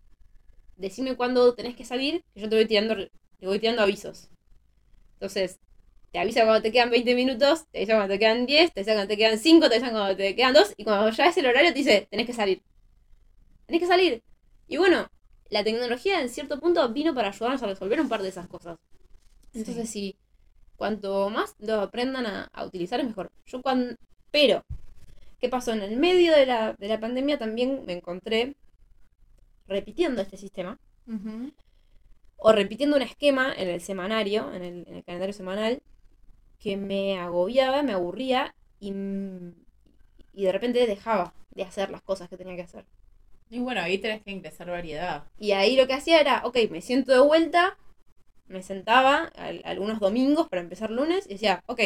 [0.76, 4.28] decime cuándo tenés que salir, que yo te voy tirando, te voy tirando avisos.
[5.14, 5.58] Entonces,
[6.12, 8.94] te avisa cuando te quedan 20 minutos, te avisa cuando te quedan 10, te avisa
[8.94, 11.46] cuando te quedan 5, te avisa cuando te quedan 2, y cuando ya es el
[11.46, 12.62] horario te dice, tenés que salir.
[13.66, 14.22] Tenés que salir.
[14.68, 15.08] Y bueno,
[15.50, 18.78] la tecnología en cierto punto vino para ayudarnos a resolver un par de esas cosas.
[19.54, 20.16] Entonces, sí,
[20.76, 23.30] cuanto más lo aprendan a, a utilizar es mejor.
[23.46, 23.94] Yo cuando...
[24.30, 24.62] Pero,
[25.40, 25.72] ¿qué pasó?
[25.72, 28.54] En el medio de la, de la pandemia también me encontré
[29.66, 30.78] repitiendo este sistema
[32.36, 35.82] o repitiendo un esquema en el semanario, en el, en el calendario semanal,
[36.58, 38.92] que me agobiaba, me aburría y,
[40.32, 42.84] y de repente dejaba de hacer las cosas que tenía que hacer.
[43.48, 45.24] Y bueno, ahí tenés que ingresar variedad.
[45.38, 47.76] Y ahí lo que hacía era, ok, me siento de vuelta,
[48.48, 51.80] me sentaba al- algunos domingos para empezar lunes y decía, ok,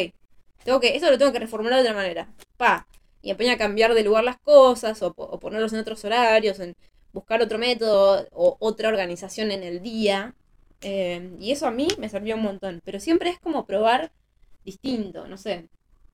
[0.63, 2.27] tengo que, eso lo tengo que reformular de otra manera.
[2.57, 2.87] Pa.
[3.21, 6.59] Y ponía a cambiar de lugar las cosas o, po- o ponerlos en otros horarios,
[6.59, 6.75] en
[7.13, 10.35] buscar otro método o otra organización en el día.
[10.81, 12.81] Eh, y eso a mí me sirvió un montón.
[12.83, 14.11] Pero siempre es como probar
[14.63, 15.69] distinto, no sé.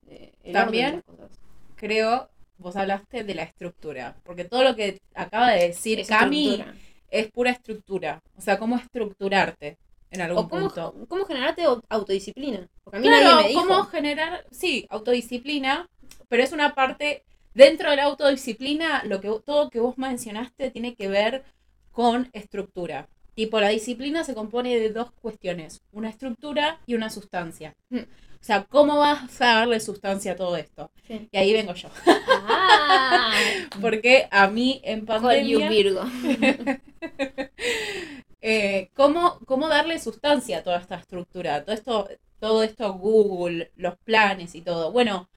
[0.08, 1.32] eh, el orden de También las cosas.
[1.76, 6.48] Creo, vos hablaste de la estructura, porque todo lo que acaba de decir Es Cami
[6.48, 6.76] estructura.
[7.10, 8.22] es pura estructura.
[8.38, 9.78] O sea, cómo estructurarte
[10.12, 10.96] en algún O cómo, punto.
[11.08, 12.68] cómo generarte au- autodisciplina.
[12.84, 13.62] Porque a mí Claro, nadie me dijo.
[13.62, 15.90] cómo generar, sí, autodisciplina,
[16.28, 20.94] pero es una parte Dentro de la autodisciplina, lo que, todo que vos mencionaste tiene
[20.94, 21.44] que ver
[21.92, 23.10] con estructura.
[23.34, 27.74] Tipo, la disciplina se compone de dos cuestiones, una estructura y una sustancia.
[27.90, 27.98] Mm.
[28.02, 30.92] O sea, ¿cómo vas a darle sustancia a todo esto?
[31.08, 31.28] Sí.
[31.32, 31.90] Y ahí vengo yo.
[32.06, 33.34] Ah,
[33.82, 35.68] Porque a mí en pandemia...
[35.68, 36.04] Virgo.
[38.42, 41.64] eh, ¿cómo, ¿Cómo darle sustancia a toda esta estructura?
[41.66, 42.10] Todo esto,
[42.40, 44.92] todo esto Google, los planes y todo.
[44.92, 45.30] Bueno,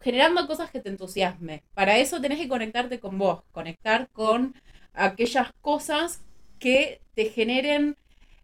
[0.00, 1.62] generando cosas que te entusiasme.
[1.74, 4.54] Para eso tenés que conectarte con vos, conectar con
[4.94, 6.22] aquellas cosas
[6.58, 7.96] que te generen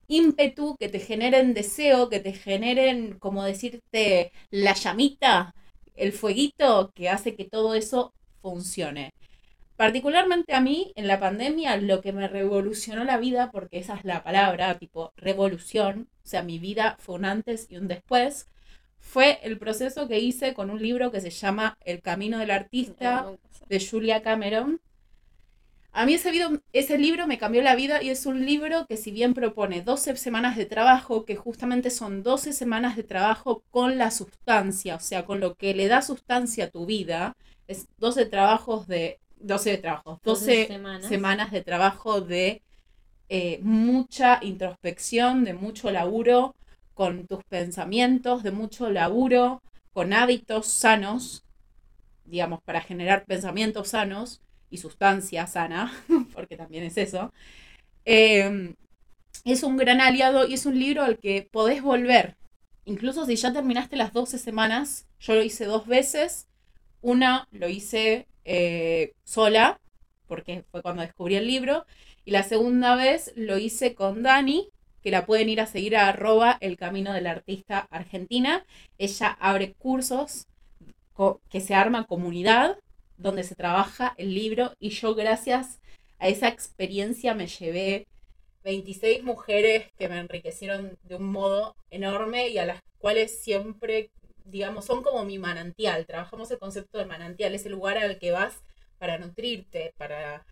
[0.09, 5.55] ímpetu, que te generen deseo, que te generen, como decirte, la llamita,
[5.95, 9.13] el fueguito que hace que todo eso funcione.
[9.79, 14.05] Particularmente a mí, en la pandemia, lo que me revolucionó la vida, porque esa es
[14.05, 18.51] la palabra, tipo revolución, o sea, mi vida fue un antes y un después,
[18.99, 23.33] fue el proceso que hice con un libro que se llama El Camino del Artista
[23.71, 24.83] de Julia Cameron.
[25.93, 28.97] A mí ese, video- ese libro me cambió la vida y es un libro que
[28.97, 33.99] si bien propone 12 semanas de trabajo, que justamente son 12 semanas de trabajo con
[33.99, 37.35] la sustancia, o sea, con lo que le da sustancia a tu vida,
[37.67, 39.19] es 12 trabajos de...
[39.41, 41.07] 12 de trabajos, 12 semanas.
[41.07, 42.63] semanas de trabajo de
[43.29, 46.55] eh, mucha introspección, de mucho laburo
[46.95, 49.63] con tus pensamientos, de mucho laburo
[49.93, 51.45] con hábitos sanos,
[52.25, 55.93] digamos, para generar pensamientos sanos y sustancia sana,
[56.35, 57.33] porque también es eso.
[58.05, 58.75] Eh,
[59.45, 62.37] es un gran aliado y es un libro al que podés volver.
[62.85, 66.49] Incluso si ya terminaste las 12 semanas, yo lo hice dos veces.
[67.01, 69.79] Una lo hice eh, sola,
[70.27, 71.85] porque fue cuando descubrí el libro.
[72.25, 74.71] Y la segunda vez lo hice con Dani,
[75.03, 78.65] que la pueden ir a seguir a arroba el camino del artista argentina.
[78.97, 80.47] Ella abre cursos
[81.51, 82.79] que se arma comunidad
[83.17, 85.81] donde se trabaja el libro y yo gracias
[86.19, 88.07] a esa experiencia me llevé
[88.65, 94.11] 26 mujeres que me enriquecieron de un modo enorme y a las cuales siempre,
[94.51, 96.07] digamos, son como mi manantial.
[96.07, 98.63] Trabajamos el concepto de manantial, es el lugar al que vas
[98.99, 100.47] para nutrirte, para,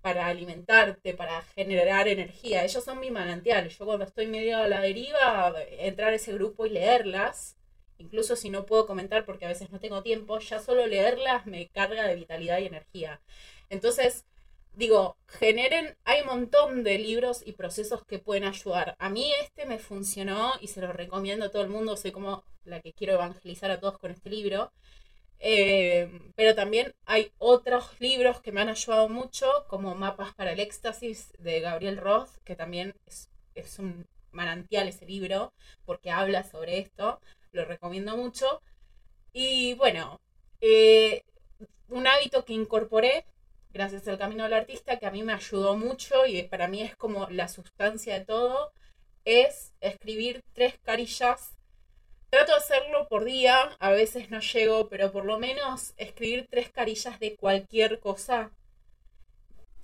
[0.00, 2.64] para alimentarte, para generar energía.
[2.64, 3.68] Ellos son mi manantial.
[3.68, 7.56] Yo cuando estoy medio a la deriva, entrar a ese grupo y leerlas,
[7.98, 11.68] incluso si no puedo comentar porque a veces no tengo tiempo, ya solo leerlas me
[11.68, 13.20] carga de vitalidad y energía.
[13.68, 14.24] Entonces,
[14.74, 18.96] digo, generen, hay un montón de libros y procesos que pueden ayudar.
[18.98, 22.44] A mí este me funcionó y se lo recomiendo a todo el mundo, soy como
[22.64, 24.72] la que quiero evangelizar a todos con este libro.
[25.40, 30.60] Eh, pero también hay otros libros que me han ayudado mucho, como Mapas para el
[30.60, 35.52] Éxtasis de Gabriel Roth, que también es, es un manantial ese libro,
[35.86, 37.20] porque habla sobre esto,
[37.52, 38.62] lo recomiendo mucho.
[39.32, 40.20] Y bueno,
[40.60, 41.24] eh,
[41.88, 43.26] un hábito que incorporé
[43.72, 46.96] gracias al Camino del Artista, que a mí me ayudó mucho y para mí es
[46.96, 48.72] como la sustancia de todo,
[49.24, 51.56] es escribir tres carillas.
[52.30, 56.70] Trato de hacerlo por día, a veces no llego, pero por lo menos escribir tres
[56.70, 58.52] carillas de cualquier cosa.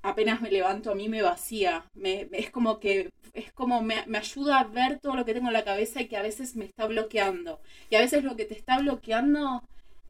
[0.02, 1.84] Apenas me levanto, a mí me vacía.
[1.94, 5.48] Me, es como que es como me, me ayuda a ver todo lo que tengo
[5.48, 7.60] en la cabeza y que a veces me está bloqueando.
[7.90, 9.62] Y a veces lo que te está bloqueando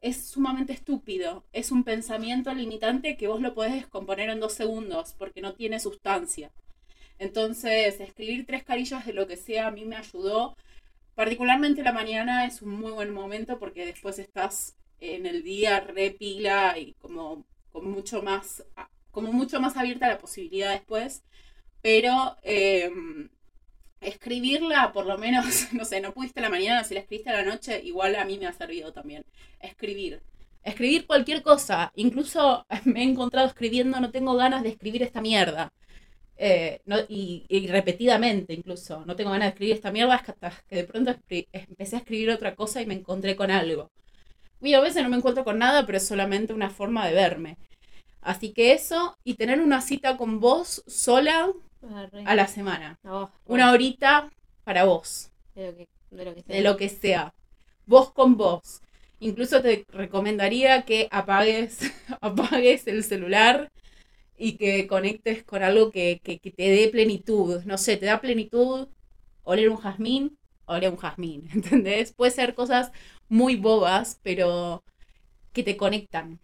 [0.07, 1.43] es sumamente estúpido.
[1.53, 5.79] Es un pensamiento limitante que vos lo podés descomponer en dos segundos porque no tiene
[5.79, 6.51] sustancia.
[7.19, 10.55] Entonces, escribir tres carillas de lo que sea a mí me ayudó.
[11.15, 16.77] Particularmente la mañana es un muy buen momento porque después estás en el día repila
[16.77, 18.63] y como, como mucho más
[19.11, 21.23] como mucho más abierta la posibilidad después.
[21.81, 22.91] Pero eh,
[24.01, 27.33] escribirla, por lo menos, no sé, no pudiste a la mañana, si la escribiste a
[27.33, 29.25] la noche, igual a mí me ha servido también.
[29.59, 30.21] Escribir.
[30.63, 31.91] Escribir cualquier cosa.
[31.95, 35.73] Incluso me he encontrado escribiendo, no tengo ganas de escribir esta mierda.
[36.39, 40.75] Eh, no, y, y, repetidamente incluso, no tengo ganas de escribir esta mierda, hasta que
[40.75, 41.15] de pronto
[41.51, 43.91] empecé a escribir otra cosa y me encontré con algo.
[44.61, 47.57] Y a veces no me encuentro con nada, pero es solamente una forma de verme.
[48.21, 51.51] Así que eso, y tener una cita con vos sola
[52.25, 52.99] a la semana.
[53.03, 54.29] Oh, Una horita
[54.63, 55.31] para vos.
[55.55, 56.55] de lo que, de lo que sea.
[56.55, 57.33] De lo que sea.
[57.85, 58.81] Vos con vos.
[59.19, 61.79] Incluso te recomendaría que apagues,
[62.21, 63.71] apagues el celular
[64.37, 67.63] y que conectes con algo que, que, que, te dé plenitud.
[67.65, 68.87] No sé, te da plenitud
[69.43, 72.13] oler un jazmín, oler un jazmín, ¿entendés?
[72.13, 72.91] Puede ser cosas
[73.29, 74.83] muy bobas, pero
[75.53, 76.39] que te conectan.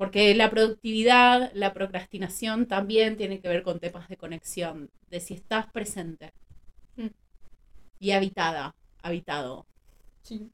[0.00, 5.34] Porque la productividad, la procrastinación también tiene que ver con temas de conexión, de si
[5.34, 6.32] estás presente
[6.96, 7.08] Mm.
[8.00, 9.66] y habitada, habitado.
[10.22, 10.50] Sí.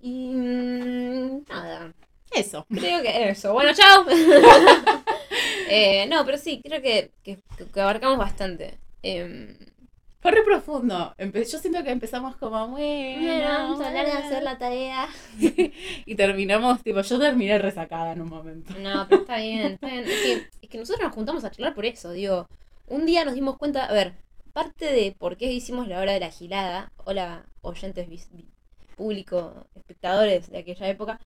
[0.00, 1.94] Y mm, nada,
[2.34, 2.66] Eso.
[2.68, 3.52] Creo que eso.
[3.54, 4.06] Bueno, chao.
[5.68, 7.38] Eh, no, pero sí, creo que, que-
[7.72, 8.78] que abarcamos bastante.
[9.02, 9.56] Em,
[10.22, 11.14] Fue re profundo.
[11.18, 14.26] Empe- yo siento que empezamos como, bueno, bueno, vamos a hablar de bueno".
[14.26, 15.08] hacer la tarea.
[16.06, 18.72] Y terminamos, tipo, yo terminé resacada en un momento.
[18.78, 20.04] No, pero está bien, está bien.
[20.04, 22.46] Es que, es que nosotros nos juntamos a charlar por eso, digo.
[22.86, 24.14] Un día nos dimos cuenta, a ver,
[24.52, 28.06] parte de por qué hicimos la hora de la gilada, hola oyentes,
[28.96, 31.20] público, espectadores de aquella época,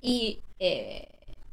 [0.00, 1.06] y eh,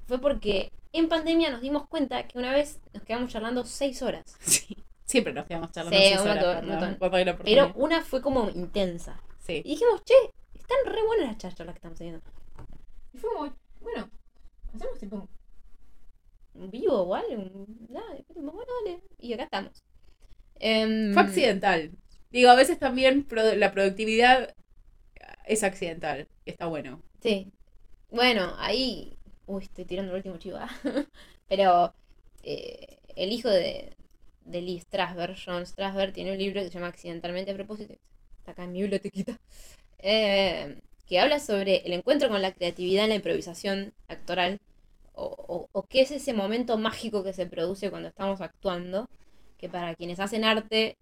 [0.07, 4.37] fue porque en pandemia nos dimos cuenta que una vez nos quedamos charlando seis horas.
[4.39, 4.75] Sí.
[5.09, 9.19] Siempre nos quedamos charlando Sí, un horas montón, Pero una fue como intensa.
[9.39, 9.61] Sí.
[9.65, 10.13] Y dijimos, che,
[10.53, 12.21] están re buenas las charlas que estamos teniendo.
[13.11, 13.51] Y fue muy,
[13.81, 14.07] bueno,
[14.75, 15.27] hacemos tipo
[16.53, 17.41] un vivo algo.
[17.41, 19.01] un- nada, dijimos, bueno, dale.
[19.17, 19.83] Y acá estamos.
[20.59, 21.91] Em, Fue accidental.
[22.29, 24.53] Digo, a veces también pro- la productividad
[25.47, 26.27] es accidental.
[26.45, 27.01] Está bueno.
[27.23, 27.51] Sí.
[28.11, 29.17] Bueno, ahí.
[29.47, 30.57] Uy, estoy tirando el último chivo.
[30.59, 30.69] ah.
[31.49, 31.95] Pero
[32.43, 33.95] eh, el hijo de,
[34.51, 37.95] de Lee Strasberg, John Strasberg, tiene un libro que se llama Accidentalmente a propósito.
[38.39, 39.39] Está acá en mi bibliotequita.
[39.99, 44.59] eh, que habla sobre el encuentro con la creatividad en la improvisación actoral.
[45.13, 49.07] O, o, o qué es ese momento mágico que se produce cuando estamos actuando.
[49.57, 50.97] Que para quienes hacen arte,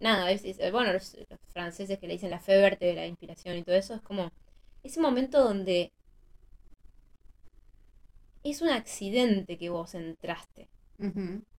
[0.00, 3.06] nada, es, es- bueno, los, los franceses que le dicen la fe verte de la
[3.06, 4.30] inspiración y todo eso, es como
[4.84, 5.92] ese momento donde
[8.44, 10.68] es un accidente que vos entraste.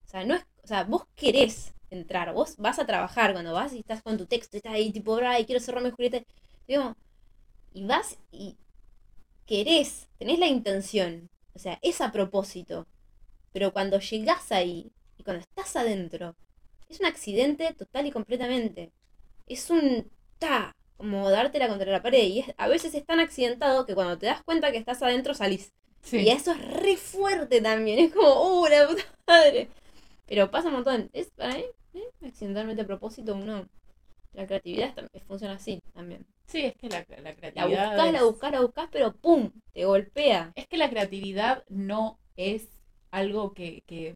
[0.06, 3.72] O sea, no es, o sea, vos querés entrar, vos vas a trabajar cuando vas
[3.72, 6.22] y estás con tu texto y estás ahí tipo, ay, quiero cerrarme Julieta.
[6.66, 6.96] Digo,
[7.74, 8.56] y vas y
[9.46, 12.86] querés, tenés la intención, o sea, es a propósito.
[13.52, 16.36] Pero cuando llegás ahí y cuando estás adentro,
[16.88, 18.92] es un accidente total y completamente.
[19.46, 22.24] Es un ta, como dártela contra la pared.
[22.24, 25.34] Y es- a veces es tan accidentado que cuando te das cuenta que estás adentro
[25.34, 25.72] salís.
[26.02, 26.18] Sí.
[26.18, 27.98] Y eso es re fuerte también.
[28.00, 29.68] Es como, ¡uh, la puta madre!
[30.26, 31.10] Pero pasa un montón.
[31.12, 31.64] Es para mí,
[31.94, 32.04] ¿eh?
[32.26, 33.68] accidentalmente a propósito, uno.
[34.32, 36.26] La creatividad tam- funciona así también.
[36.46, 37.88] Sí, es que la, la La creatividad.
[37.90, 39.50] buscas, la es- buscas, la buscas, pero ¡pum!
[39.72, 40.52] Te golpea.
[40.54, 42.68] Es que la creatividad no es
[43.10, 44.14] algo que, que-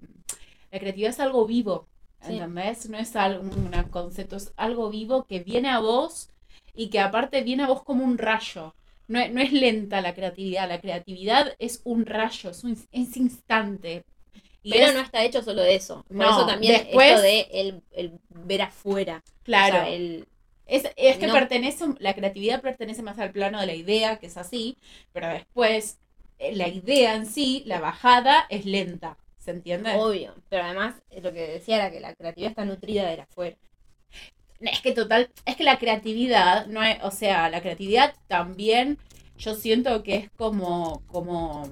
[0.71, 1.89] La creatividad es algo vivo,
[2.21, 2.35] Sí.
[2.35, 2.89] ¿entendés?
[2.91, 6.29] No es algo, un concepto, es algo vivo que viene a vos
[6.75, 8.75] y que aparte viene a vos como un rayo.
[9.09, 13.17] No, es- no es lenta la creatividad, la creatividad es un rayo, es, un, es
[13.17, 14.05] instante.
[14.63, 16.05] Y pero es- no está hecho solo de eso.
[16.09, 19.23] Por No, eso también después- esto de el, el ver afuera.
[19.43, 20.27] claro, O sea, el,
[20.67, 21.33] Es, es que No.
[21.33, 24.77] pertenece, la creatividad pertenece más al plano de la idea, que es así,
[25.13, 25.99] pero después
[26.39, 29.17] eh, la idea en sí, la bajada, es lenta.
[29.39, 29.95] ¿Se entiende?
[29.97, 30.35] obvio.
[30.49, 33.57] Pero además, lo que decía era que la creatividad está nutrida de afuera.
[34.61, 38.99] Es que total, es que la creatividad, no es, o sea, la creatividad también,
[39.39, 41.69] yo siento que es como, como,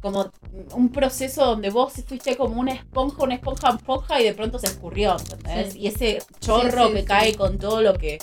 [0.00, 0.30] como
[0.74, 4.66] un proceso donde vos fuiste como una esponja, una esponja, esponja y de pronto se
[4.66, 5.72] escurrió, ¿entendés?
[5.72, 5.80] Sí.
[5.80, 8.18] Y ese chorro Sí, sí, que cae con todo lo que,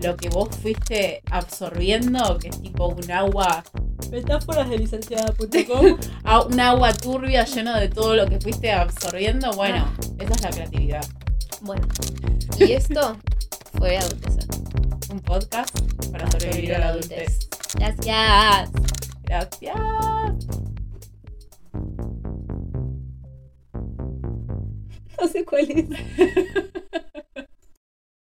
[0.00, 3.62] lo que vos fuiste absorbiendo, que es tipo un agua,
[4.10, 5.98] Metáforas de licenciada.com.
[6.24, 10.00] a- un agua turbia lleno de todo lo que fuiste absorbiendo, bueno, Ah.
[10.18, 11.04] esa es la creatividad.
[11.60, 11.86] bueno,
[12.58, 13.16] y esto
[13.76, 14.46] fue adultez.
[15.10, 15.78] Un podcast
[16.10, 17.48] para sobrevivir a la adultez.
[17.74, 18.70] Gracias.
[19.24, 20.77] Gracias.
[25.20, 25.98] fazer colisão.